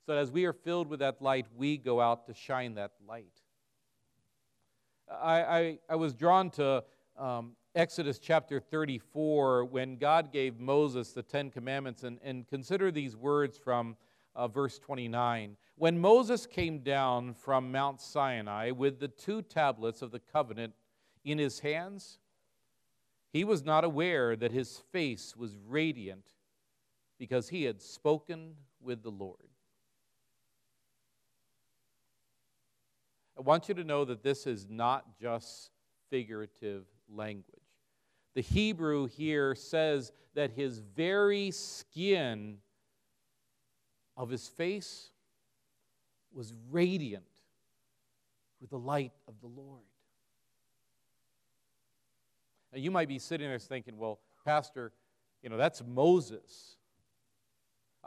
So 0.06 0.12
that 0.12 0.20
as 0.20 0.30
we 0.30 0.44
are 0.44 0.52
filled 0.52 0.88
with 0.88 1.00
that 1.00 1.20
light, 1.20 1.46
we 1.56 1.76
go 1.78 2.00
out 2.00 2.26
to 2.26 2.34
shine 2.34 2.74
that 2.74 2.92
light. 3.06 3.42
I, 5.10 5.42
I, 5.42 5.78
I 5.90 5.96
was 5.96 6.14
drawn 6.14 6.50
to 6.52 6.84
um, 7.18 7.52
Exodus 7.74 8.18
chapter 8.18 8.60
34 8.60 9.64
when 9.64 9.96
God 9.96 10.32
gave 10.32 10.58
Moses 10.58 11.12
the 11.12 11.22
Ten 11.22 11.50
Commandments, 11.50 12.02
and, 12.04 12.18
and 12.22 12.46
consider 12.46 12.90
these 12.90 13.16
words 13.16 13.58
from 13.58 13.96
uh, 14.34 14.48
verse 14.48 14.78
29. 14.78 15.56
When 15.76 15.98
Moses 15.98 16.46
came 16.46 16.80
down 16.80 17.34
from 17.34 17.70
Mount 17.70 18.00
Sinai 18.00 18.70
with 18.70 19.00
the 19.00 19.08
two 19.08 19.42
tablets 19.42 20.02
of 20.02 20.10
the 20.10 20.20
covenant 20.20 20.74
in 21.24 21.38
his 21.38 21.60
hands, 21.60 22.18
he 23.32 23.44
was 23.44 23.64
not 23.64 23.84
aware 23.84 24.36
that 24.36 24.52
his 24.52 24.78
face 24.92 25.36
was 25.36 25.56
radiant 25.66 26.24
because 27.18 27.48
he 27.48 27.64
had 27.64 27.82
spoken 27.82 28.54
with 28.80 29.02
the 29.02 29.10
Lord. 29.10 29.36
I 33.36 33.42
want 33.42 33.68
you 33.68 33.74
to 33.74 33.84
know 33.84 34.04
that 34.04 34.22
this 34.22 34.46
is 34.46 34.66
not 34.68 35.18
just 35.20 35.70
figurative 36.10 36.86
language. 37.08 37.44
The 38.34 38.42
Hebrew 38.42 39.06
here 39.06 39.54
says 39.54 40.12
that 40.34 40.50
his 40.52 40.78
very 40.78 41.50
skin 41.50 42.58
of 44.16 44.30
his 44.30 44.46
face 44.48 45.10
was 46.32 46.52
radiant 46.70 47.24
with 48.60 48.70
the 48.70 48.78
light 48.78 49.12
of 49.26 49.40
the 49.40 49.46
Lord. 49.46 49.82
Now, 52.72 52.78
you 52.78 52.90
might 52.90 53.08
be 53.08 53.18
sitting 53.18 53.48
there 53.48 53.58
thinking, 53.58 53.96
well, 53.96 54.20
Pastor, 54.44 54.92
you 55.42 55.48
know, 55.48 55.56
that's 55.56 55.82
Moses. 55.86 56.76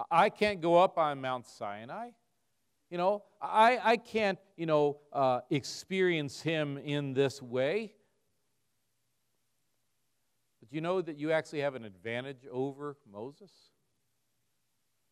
I 0.09 0.29
can't 0.29 0.61
go 0.61 0.77
up 0.77 0.97
on 0.97 1.19
Mount 1.19 1.47
Sinai. 1.47 2.09
You 2.89 2.97
know, 2.97 3.23
I, 3.41 3.79
I 3.81 3.97
can't, 3.97 4.37
you 4.57 4.65
know, 4.65 4.97
uh, 5.13 5.41
experience 5.49 6.41
him 6.41 6.77
in 6.77 7.13
this 7.13 7.41
way. 7.41 7.93
But 10.71 10.75
you 10.75 10.81
know 10.81 11.01
that 11.01 11.17
you 11.17 11.33
actually 11.33 11.59
have 11.59 11.75
an 11.75 11.83
advantage 11.83 12.47
over 12.49 12.95
Moses? 13.11 13.51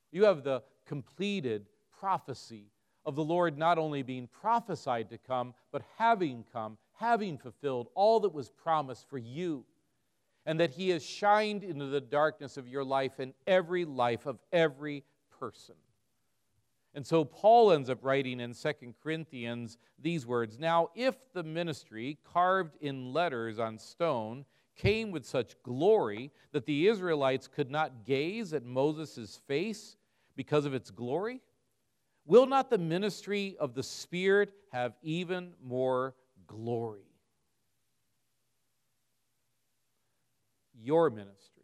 You 0.10 0.24
have 0.24 0.44
the 0.44 0.64
completed 0.86 1.68
prophecy 2.00 2.72
of 3.06 3.16
the 3.16 3.26
Lord 3.26 3.58
not 3.58 3.78
only 3.78 4.02
being 4.02 4.28
prophesied 4.28 5.10
to 5.10 5.18
come, 5.18 5.54
but 5.74 5.82
having 5.98 6.46
come, 6.54 6.78
having 6.94 7.38
fulfilled 7.38 7.90
all 7.94 8.22
that 8.22 8.34
was 8.34 8.50
promised 8.50 9.10
for 9.10 9.18
you, 9.18 9.66
and 10.46 10.58
that 10.62 10.72
He 10.72 10.90
has 10.92 11.06
shined 11.06 11.66
into 11.66 11.88
the 11.88 12.00
darkness 12.00 12.56
of 12.56 12.66
your 12.66 12.86
life 12.86 13.20
and 13.20 13.34
every 13.46 13.84
life 13.84 14.26
of 14.26 14.40
every 14.54 15.04
person. 15.42 15.76
And 16.94 17.06
so 17.06 17.26
Paul 17.26 17.74
ends 17.74 17.90
up 17.90 18.00
writing 18.02 18.40
in 18.40 18.54
2 18.54 18.72
Corinthians 19.04 19.78
these 20.02 20.26
words 20.26 20.58
Now, 20.58 20.88
if 20.96 21.16
the 21.34 21.44
ministry 21.44 22.18
carved 22.24 22.78
in 22.80 23.12
letters 23.12 23.60
on 23.60 23.78
stone 23.78 24.46
came 24.80 25.12
with 25.12 25.26
such 25.26 25.62
glory 25.62 26.32
that 26.54 26.66
the 26.66 26.88
Israelites 26.88 27.48
could 27.48 27.70
not 27.70 28.06
gaze 28.06 28.54
at 28.54 28.64
Moses' 28.64 29.40
face 29.46 29.98
because 30.38 30.66
of 30.66 30.74
its 30.74 30.90
glory, 30.90 31.42
will 32.26 32.46
not 32.46 32.70
the 32.70 32.78
ministry 32.78 33.58
of 33.60 33.74
the 33.74 33.84
Spirit 33.84 34.54
have 34.72 34.94
even 35.02 35.52
more 35.62 36.16
glory? 36.48 37.04
Your 40.82 41.10
ministry, 41.10 41.64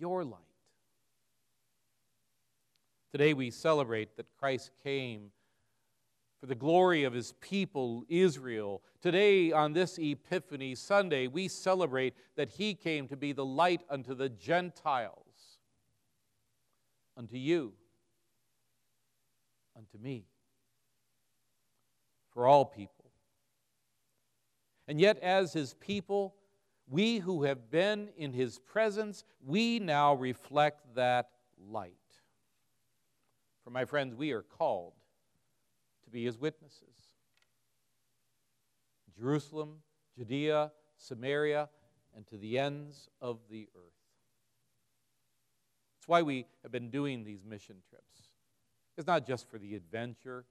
your 0.00 0.24
light. 0.24 0.40
Today 3.12 3.34
we 3.34 3.52
celebrate 3.52 4.16
that 4.16 4.26
Christ 4.40 4.72
came 4.82 5.30
for 6.44 6.48
the 6.48 6.54
glory 6.54 7.04
of 7.04 7.14
his 7.14 7.32
people, 7.40 8.04
Israel. 8.06 8.82
Today, 9.00 9.50
on 9.50 9.72
this 9.72 9.96
Epiphany 9.96 10.74
Sunday, 10.74 11.26
we 11.26 11.48
celebrate 11.48 12.12
that 12.36 12.50
he 12.50 12.74
came 12.74 13.08
to 13.08 13.16
be 13.16 13.32
the 13.32 13.46
light 13.46 13.80
unto 13.88 14.14
the 14.14 14.28
Gentiles, 14.28 15.56
unto 17.16 17.38
you, 17.38 17.72
unto 19.74 19.96
me, 19.96 20.26
for 22.30 22.46
all 22.46 22.66
people. 22.66 23.10
And 24.86 25.00
yet, 25.00 25.18
as 25.20 25.54
his 25.54 25.72
people, 25.80 26.34
we 26.86 27.20
who 27.20 27.44
have 27.44 27.70
been 27.70 28.10
in 28.18 28.34
his 28.34 28.58
presence, 28.58 29.24
we 29.42 29.78
now 29.78 30.12
reflect 30.12 30.94
that 30.94 31.30
light. 31.70 31.94
For 33.62 33.70
my 33.70 33.86
friends, 33.86 34.14
we 34.14 34.32
are 34.32 34.42
called 34.42 34.92
be 36.14 36.24
his 36.24 36.38
witnesses. 36.38 36.94
Jerusalem, 39.18 39.80
Judea, 40.16 40.70
Samaria, 40.96 41.68
and 42.16 42.26
to 42.28 42.38
the 42.38 42.58
ends 42.58 43.08
of 43.20 43.40
the 43.50 43.68
earth. 43.74 43.92
That's 45.96 46.08
why 46.08 46.22
we 46.22 46.46
have 46.62 46.70
been 46.70 46.90
doing 46.90 47.24
these 47.24 47.44
mission 47.44 47.76
trips. 47.90 48.28
It's 48.96 49.08
not 49.08 49.26
just 49.26 49.50
for 49.50 49.58
the 49.58 49.74
adventure, 49.74 50.44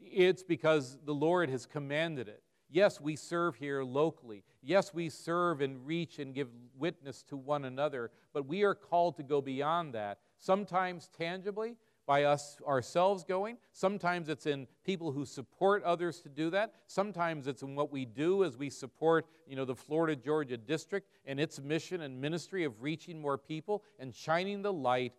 it's 0.00 0.42
because 0.42 0.98
the 1.04 1.14
Lord 1.14 1.48
has 1.50 1.66
commanded 1.66 2.26
it. 2.26 2.42
Yes, 2.68 3.00
we 3.00 3.14
serve 3.14 3.54
here 3.54 3.84
locally. 3.84 4.42
Yes, 4.60 4.92
we 4.92 5.08
serve 5.08 5.60
and 5.60 5.86
reach 5.86 6.18
and 6.18 6.34
give 6.34 6.48
witness 6.76 7.22
to 7.24 7.36
one 7.36 7.64
another, 7.64 8.10
but 8.32 8.46
we 8.46 8.64
are 8.64 8.74
called 8.74 9.16
to 9.18 9.22
go 9.22 9.40
beyond 9.40 9.94
that, 9.94 10.18
sometimes 10.40 11.08
tangibly, 11.16 11.76
by 12.06 12.24
us 12.24 12.58
ourselves 12.66 13.24
going. 13.24 13.56
Sometimes 13.72 14.28
it's 14.28 14.46
in 14.46 14.66
people 14.84 15.12
who 15.12 15.24
support 15.24 15.82
others 15.84 16.20
to 16.20 16.28
do 16.28 16.50
that. 16.50 16.74
Sometimes 16.86 17.46
it's 17.46 17.62
in 17.62 17.74
what 17.74 17.90
we 17.90 18.04
do 18.04 18.44
as 18.44 18.56
we 18.56 18.70
support, 18.70 19.26
you 19.46 19.56
know, 19.56 19.64
the 19.64 19.74
Florida 19.74 20.14
Georgia 20.14 20.56
district 20.56 21.08
and 21.24 21.40
its 21.40 21.60
mission 21.60 22.02
and 22.02 22.20
ministry 22.20 22.64
of 22.64 22.82
reaching 22.82 23.20
more 23.20 23.38
people 23.38 23.82
and 23.98 24.14
shining 24.14 24.62
the 24.62 24.72
light 24.72 25.14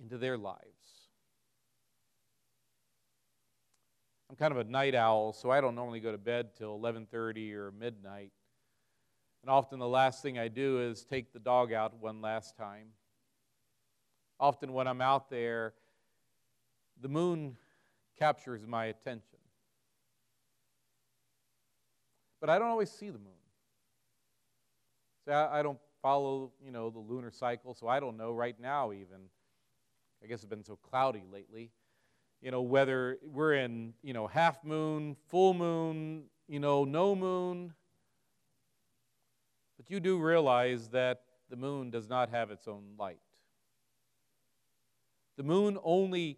into 0.00 0.18
their 0.18 0.36
lives. 0.36 0.64
I'm 4.30 4.36
kind 4.36 4.52
of 4.52 4.58
a 4.58 4.64
night 4.64 4.94
owl, 4.94 5.32
so 5.32 5.50
I 5.50 5.60
don't 5.60 5.74
normally 5.74 6.00
go 6.00 6.12
to 6.12 6.18
bed 6.18 6.54
till 6.54 6.78
11:30 6.78 7.54
or 7.54 7.72
midnight. 7.72 8.30
And 9.42 9.50
often 9.50 9.78
the 9.78 9.88
last 9.88 10.22
thing 10.22 10.38
I 10.38 10.48
do 10.48 10.82
is 10.82 11.04
take 11.04 11.32
the 11.32 11.38
dog 11.38 11.72
out 11.72 11.94
one 11.94 12.20
last 12.20 12.56
time 12.56 12.88
often 14.40 14.72
when 14.72 14.86
I'm 14.86 15.00
out 15.00 15.30
there, 15.30 15.74
the 17.00 17.08
moon 17.08 17.56
captures 18.18 18.66
my 18.66 18.86
attention. 18.86 19.38
But 22.40 22.50
I 22.50 22.58
don't 22.58 22.68
always 22.68 22.90
see 22.90 23.10
the 23.10 23.18
moon. 23.18 23.32
See, 25.24 25.32
I, 25.32 25.60
I 25.60 25.62
don't 25.62 25.78
follow, 26.02 26.52
you 26.64 26.70
know, 26.70 26.90
the 26.90 26.98
lunar 26.98 27.30
cycle, 27.30 27.74
so 27.74 27.88
I 27.88 28.00
don't 28.00 28.16
know 28.16 28.32
right 28.32 28.58
now 28.60 28.92
even. 28.92 29.28
I 30.22 30.26
guess 30.26 30.38
it's 30.40 30.46
been 30.46 30.64
so 30.64 30.76
cloudy 30.76 31.24
lately. 31.32 31.70
You 32.40 32.50
know, 32.50 32.62
whether 32.62 33.18
we're 33.22 33.54
in, 33.54 33.94
you 34.02 34.12
know, 34.12 34.26
half 34.26 34.62
moon, 34.64 35.16
full 35.28 35.54
moon, 35.54 36.24
you 36.46 36.60
know, 36.60 36.84
no 36.84 37.16
moon. 37.16 37.74
But 39.76 39.90
you 39.90 39.98
do 39.98 40.18
realize 40.18 40.88
that 40.90 41.22
the 41.50 41.56
moon 41.56 41.90
does 41.90 42.08
not 42.08 42.30
have 42.30 42.50
its 42.50 42.68
own 42.68 42.84
light. 42.98 43.18
The 45.38 45.44
moon 45.44 45.78
only 45.84 46.36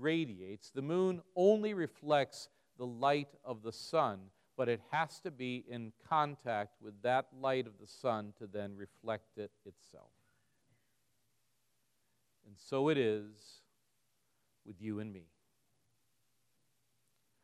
radiates, 0.00 0.70
the 0.70 0.82
moon 0.82 1.22
only 1.36 1.72
reflects 1.72 2.48
the 2.78 2.86
light 2.86 3.28
of 3.44 3.62
the 3.62 3.70
sun, 3.70 4.18
but 4.56 4.68
it 4.68 4.80
has 4.90 5.20
to 5.20 5.30
be 5.30 5.64
in 5.68 5.92
contact 6.08 6.82
with 6.82 7.00
that 7.02 7.26
light 7.40 7.68
of 7.68 7.74
the 7.80 7.86
sun 7.86 8.34
to 8.38 8.48
then 8.48 8.74
reflect 8.76 9.38
it 9.38 9.52
itself. 9.64 10.10
And 12.44 12.56
so 12.58 12.88
it 12.88 12.98
is 12.98 13.62
with 14.66 14.82
you 14.82 14.98
and 14.98 15.12
me. 15.12 15.26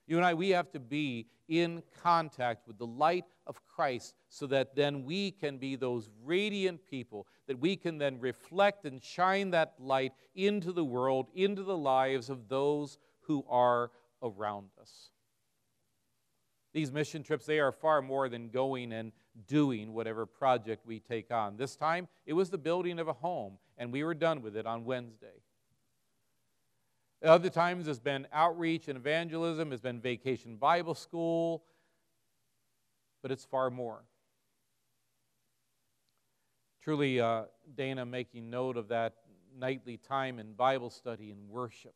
You 0.07 0.16
and 0.16 0.25
I, 0.25 0.35
we 0.35 0.51
have 0.51 0.71
to 0.73 0.81
be 0.81 1.27
in 1.49 1.83
contact 2.03 2.66
with 2.66 2.79
the 2.79 2.87
light 2.87 3.25
of 3.47 3.64
Christ 3.66 4.14
so 4.29 4.47
that 4.49 4.75
then 4.75 5.05
we 5.05 5.31
can 5.31 5.59
be 5.59 5.77
those 5.77 6.11
radiant 6.25 6.81
people, 6.88 7.27
that 7.47 7.59
we 7.59 7.77
can 7.77 7.99
then 7.99 8.19
reflect 8.21 8.85
and 8.85 9.03
shine 9.03 9.51
that 9.51 9.75
light 9.79 10.12
into 10.35 10.73
the 10.73 10.85
world, 10.85 11.29
into 11.35 11.62
the 11.62 11.77
lives 11.77 12.31
of 12.31 12.49
those 12.49 12.99
who 13.21 13.45
are 13.49 13.90
around 14.23 14.69
us. 14.81 15.11
These 16.73 16.92
mission 16.92 17.23
trips, 17.23 17.47
they 17.47 17.59
are 17.59 17.73
far 17.73 18.03
more 18.03 18.29
than 18.29 18.51
going 18.51 18.92
and 18.92 19.12
doing 19.49 19.92
whatever 19.95 20.27
project 20.27 20.87
we 20.87 21.01
take 21.01 21.31
on. 21.31 21.57
This 21.57 21.75
time, 21.75 22.07
it 22.27 22.35
was 22.35 22.51
the 22.51 22.59
building 22.59 22.99
of 22.99 23.09
a 23.09 23.12
home, 23.12 23.59
and 23.79 23.92
we 23.92 24.05
were 24.05 24.14
done 24.14 24.42
with 24.42 24.57
it 24.57 24.66
on 24.66 24.85
Wednesday. 24.85 25.42
Other 27.24 27.48
times 27.48 27.88
it's 27.88 27.98
been 27.98 28.26
outreach 28.33 28.88
and 28.88 28.96
evangelism, 28.96 29.72
it's 29.72 29.83
been 29.83 30.00
vacation 30.00 30.57
Bible 30.57 30.94
school, 30.94 31.64
but 33.22 33.31
it's 33.31 33.44
far 33.44 33.70
more. 33.70 34.02
Truly, 36.83 37.20
uh, 37.20 37.44
Dana 37.74 38.05
making 38.07 38.50
note 38.50 38.76
of 38.76 38.88
that 38.88 39.14
nightly 39.59 39.96
time 39.96 40.38
in 40.38 40.52
Bible 40.52 40.90
study 40.90 41.31
and 41.31 41.48
worship. 41.48 41.94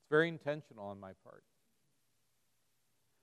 It's 0.00 0.10
very 0.10 0.28
intentional 0.28 0.86
on 0.86 1.00
my 1.00 1.12
part. 1.24 1.44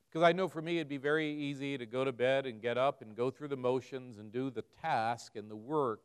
Because 0.09 0.27
I 0.27 0.31
know 0.31 0.47
for 0.47 0.61
me 0.61 0.77
it'd 0.77 0.87
be 0.89 0.97
very 0.97 1.31
easy 1.31 1.77
to 1.77 1.85
go 1.85 2.03
to 2.03 2.11
bed 2.11 2.47
and 2.47 2.61
get 2.61 2.77
up 2.77 3.01
and 3.01 3.15
go 3.15 3.29
through 3.29 3.49
the 3.49 3.57
motions 3.57 4.17
and 4.17 4.31
do 4.31 4.49
the 4.49 4.63
task 4.81 5.35
and 5.35 5.51
the 5.51 5.55
work. 5.55 6.01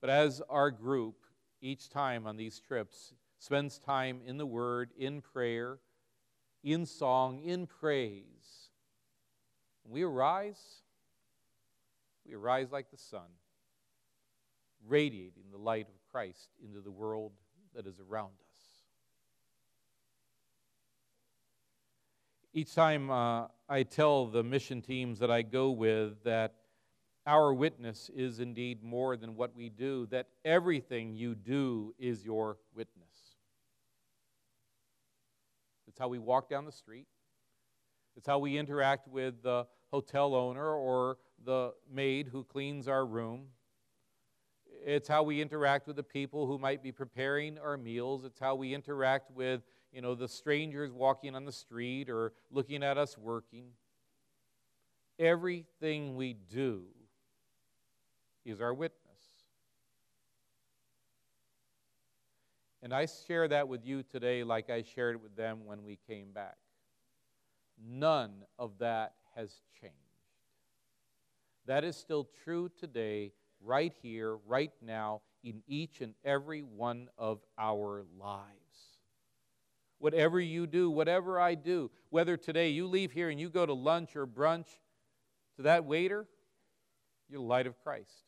But 0.00 0.10
as 0.10 0.40
our 0.48 0.70
group, 0.70 1.23
each 1.64 1.88
time 1.88 2.26
on 2.26 2.36
these 2.36 2.60
trips, 2.60 3.14
spends 3.38 3.78
time 3.78 4.20
in 4.26 4.36
the 4.36 4.44
Word, 4.44 4.90
in 4.98 5.22
prayer, 5.22 5.78
in 6.62 6.84
song, 6.84 7.40
in 7.42 7.66
praise, 7.66 8.68
we 9.88 10.02
arise, 10.02 10.82
we 12.26 12.34
arise 12.34 12.70
like 12.70 12.90
the 12.90 12.98
sun, 12.98 13.28
radiating 14.86 15.44
the 15.50 15.58
light 15.58 15.88
of 15.88 16.12
Christ 16.12 16.50
into 16.62 16.80
the 16.80 16.90
world 16.90 17.32
that 17.74 17.86
is 17.86 17.98
around 17.98 18.32
us. 18.40 18.58
Each 22.52 22.74
time 22.74 23.10
uh, 23.10 23.46
I 23.68 23.84
tell 23.84 24.26
the 24.26 24.42
mission 24.42 24.82
teams 24.82 25.18
that 25.18 25.30
I 25.30 25.40
go 25.40 25.70
with 25.70 26.22
that 26.24 26.54
our 27.26 27.54
witness 27.54 28.10
is 28.14 28.40
indeed 28.40 28.82
more 28.82 29.16
than 29.16 29.36
what 29.36 29.54
we 29.56 29.68
do, 29.68 30.06
that 30.10 30.28
everything 30.44 31.14
you 31.14 31.34
do 31.34 31.94
is 31.98 32.24
your 32.24 32.58
witness. 32.74 33.08
It's 35.88 35.98
how 35.98 36.08
we 36.08 36.18
walk 36.18 36.50
down 36.50 36.64
the 36.64 36.72
street, 36.72 37.06
it's 38.16 38.26
how 38.26 38.38
we 38.38 38.58
interact 38.58 39.08
with 39.08 39.42
the 39.42 39.66
hotel 39.90 40.34
owner 40.34 40.74
or 40.74 41.18
the 41.44 41.72
maid 41.90 42.28
who 42.28 42.44
cleans 42.44 42.88
our 42.88 43.06
room. 43.06 43.46
It's 44.86 45.08
how 45.08 45.22
we 45.22 45.40
interact 45.40 45.86
with 45.86 45.96
the 45.96 46.02
people 46.02 46.46
who 46.46 46.58
might 46.58 46.82
be 46.82 46.92
preparing 46.92 47.58
our 47.58 47.76
meals. 47.76 48.24
It's 48.24 48.38
how 48.38 48.54
we 48.54 48.74
interact 48.74 49.30
with 49.30 49.62
you 49.92 50.02
know, 50.02 50.14
the 50.14 50.28
strangers 50.28 50.92
walking 50.92 51.36
on 51.36 51.44
the 51.44 51.52
street 51.52 52.10
or 52.10 52.32
looking 52.50 52.82
at 52.82 52.98
us 52.98 53.16
working. 53.16 53.68
Everything 55.18 56.16
we 56.16 56.32
do 56.32 56.86
is 58.44 58.60
our 58.60 58.74
witness. 58.74 59.00
And 62.82 62.92
I 62.92 63.06
share 63.06 63.48
that 63.48 63.68
with 63.68 63.84
you 63.86 64.02
today 64.02 64.44
like 64.44 64.68
I 64.68 64.82
shared 64.82 65.16
it 65.16 65.22
with 65.22 65.36
them 65.36 65.64
when 65.64 65.84
we 65.84 65.98
came 66.06 66.32
back. 66.32 66.56
None 67.82 68.44
of 68.58 68.78
that 68.78 69.14
has 69.34 69.50
changed. 69.80 69.94
That 71.66 71.82
is 71.82 71.96
still 71.96 72.28
true 72.44 72.70
today, 72.78 73.32
right 73.62 73.92
here, 74.02 74.36
right 74.46 74.72
now, 74.82 75.22
in 75.42 75.62
each 75.66 76.02
and 76.02 76.14
every 76.24 76.60
one 76.60 77.08
of 77.16 77.40
our 77.58 78.04
lives 78.18 78.54
whatever 80.04 80.38
you 80.38 80.66
do, 80.66 80.90
whatever 80.90 81.40
I 81.40 81.54
do, 81.54 81.90
whether 82.10 82.36
today 82.36 82.68
you 82.68 82.86
leave 82.86 83.10
here 83.10 83.30
and 83.30 83.40
you 83.40 83.48
go 83.48 83.64
to 83.64 83.72
lunch 83.72 84.16
or 84.16 84.26
brunch, 84.26 84.66
to 85.56 85.62
that 85.62 85.86
waiter, 85.86 86.26
you're 87.30 87.40
the 87.40 87.46
light 87.46 87.66
of 87.66 87.82
Christ. 87.82 88.26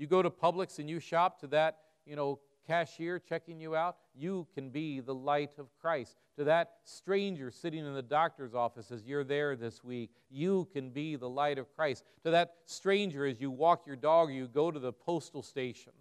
You 0.00 0.06
go 0.06 0.22
to 0.22 0.30
Publix 0.30 0.78
and 0.78 0.88
you 0.88 0.98
shop 0.98 1.38
to 1.40 1.46
that, 1.48 1.76
you 2.06 2.16
know, 2.16 2.38
cashier 2.66 3.18
checking 3.18 3.60
you 3.60 3.76
out, 3.76 3.96
you 4.14 4.46
can 4.54 4.70
be 4.70 5.00
the 5.00 5.14
light 5.14 5.58
of 5.58 5.66
Christ. 5.78 6.16
To 6.38 6.44
that 6.44 6.76
stranger 6.84 7.50
sitting 7.50 7.84
in 7.84 7.92
the 7.92 8.00
doctor's 8.00 8.54
office 8.54 8.90
as 8.90 9.04
you're 9.04 9.24
there 9.24 9.56
this 9.56 9.84
week, 9.84 10.08
you 10.30 10.66
can 10.72 10.88
be 10.88 11.16
the 11.16 11.28
light 11.28 11.58
of 11.58 11.70
Christ. 11.76 12.04
To 12.24 12.30
that 12.30 12.54
stranger 12.64 13.26
as 13.26 13.42
you 13.42 13.50
walk 13.50 13.86
your 13.86 13.94
dog 13.94 14.30
or 14.30 14.32
you 14.32 14.48
go 14.48 14.70
to 14.70 14.78
the 14.78 14.90
postal 14.90 15.42
station, 15.42 15.92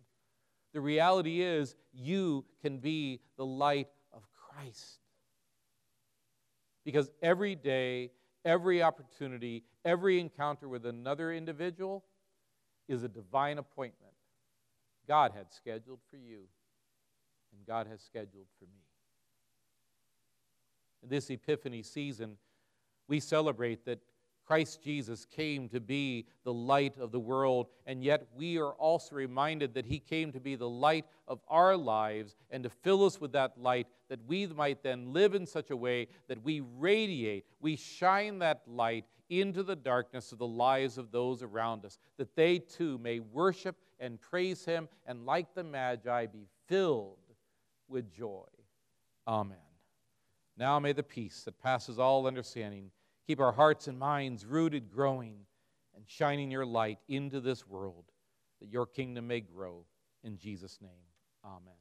the 0.72 0.80
reality 0.80 1.42
is 1.42 1.76
you 1.92 2.46
can 2.62 2.78
be 2.78 3.20
the 3.36 3.46
light 3.46 3.90
of 4.14 4.24
Christ. 4.32 5.00
Because 6.86 7.12
every 7.22 7.56
day, 7.56 8.12
every 8.46 8.82
opportunity, 8.82 9.66
every 9.84 10.22
encounter 10.22 10.70
with 10.70 10.86
another 10.86 11.34
individual 11.34 12.06
is 12.90 13.04
a 13.04 13.08
divine 13.08 13.58
appointment 13.58 14.14
God 15.08 15.32
had 15.36 15.52
scheduled 15.52 16.00
for 16.10 16.18
you, 16.18 16.42
and 17.52 17.66
God 17.66 17.88
has 17.88 18.00
scheduled 18.02 18.46
for 18.60 18.66
me. 18.66 18.84
In 21.02 21.10
this 21.10 21.32
Epiphany 21.32 21.82
season, 21.82 22.38
we 23.08 23.20
celebrate 23.20 23.86
that 23.86 24.00
Christ 24.46 24.84
Jesus 24.84 25.26
came 25.26 25.68
to 25.70 25.80
be 25.80 26.26
the 26.44 26.54
light 26.54 26.98
of 27.00 27.12
the 27.12 27.20
world, 27.20 27.68
and 27.88 28.04
yet 28.04 28.28
we 28.36 28.60
are 28.60 28.74
also 28.74 29.16
reminded 29.16 29.74
that 29.74 29.86
He 29.86 30.00
came 30.00 30.32
to 30.32 30.40
be 30.40 30.56
the 30.56 30.70
light 30.70 31.06
of 31.28 31.40
our 31.48 31.76
lives 31.78 32.36
and 32.52 32.64
to 32.64 32.70
fill 32.70 33.06
us 33.06 33.20
with 33.20 33.32
that 33.32 33.58
light, 33.58 33.88
that 34.10 34.20
we 34.28 34.46
might 34.48 34.84
then 34.84 35.14
live 35.14 35.34
in 35.34 35.46
such 35.46 35.72
a 35.72 35.78
way 35.78 36.08
that 36.28 36.44
we 36.44 36.62
radiate, 36.62 37.46
we 37.60 37.76
shine 37.76 38.40
that 38.40 38.62
light 38.68 39.06
into 39.30 39.64
the 39.64 39.76
darkness 39.76 40.32
of 40.32 40.38
the 40.38 40.48
lives 40.48 40.98
of 40.98 41.12
those 41.12 41.44
around 41.44 41.86
us, 41.86 41.98
that 42.18 42.36
they 42.36 42.60
too 42.60 42.98
may 42.98 43.20
worship 43.20 43.76
and 44.00 44.20
praise 44.22 44.66
Him, 44.66 44.88
and 45.06 45.26
like 45.26 45.54
the 45.54 45.64
Magi, 45.64 46.26
be 46.28 46.48
filled 46.68 47.18
with 47.88 48.12
joy. 48.12 48.48
Amen. 49.28 49.58
Now 50.58 50.80
may 50.80 50.94
the 50.94 51.04
peace 51.04 51.44
that 51.44 51.62
passes 51.62 52.00
all 52.00 52.28
understanding 52.28 52.92
Keep 53.30 53.42
our 53.42 53.52
hearts 53.52 53.88
and 53.88 54.00
minds 54.00 54.44
rooted, 54.44 54.90
growing, 54.90 55.36
and 55.96 56.04
shining 56.08 56.50
your 56.50 56.66
light 56.66 56.98
into 57.08 57.40
this 57.40 57.68
world 57.68 58.06
that 58.60 58.72
your 58.72 58.88
kingdom 58.88 59.28
may 59.28 59.40
grow. 59.40 59.86
In 60.24 60.36
Jesus' 60.36 60.80
name, 60.82 61.06
amen. 61.46 61.79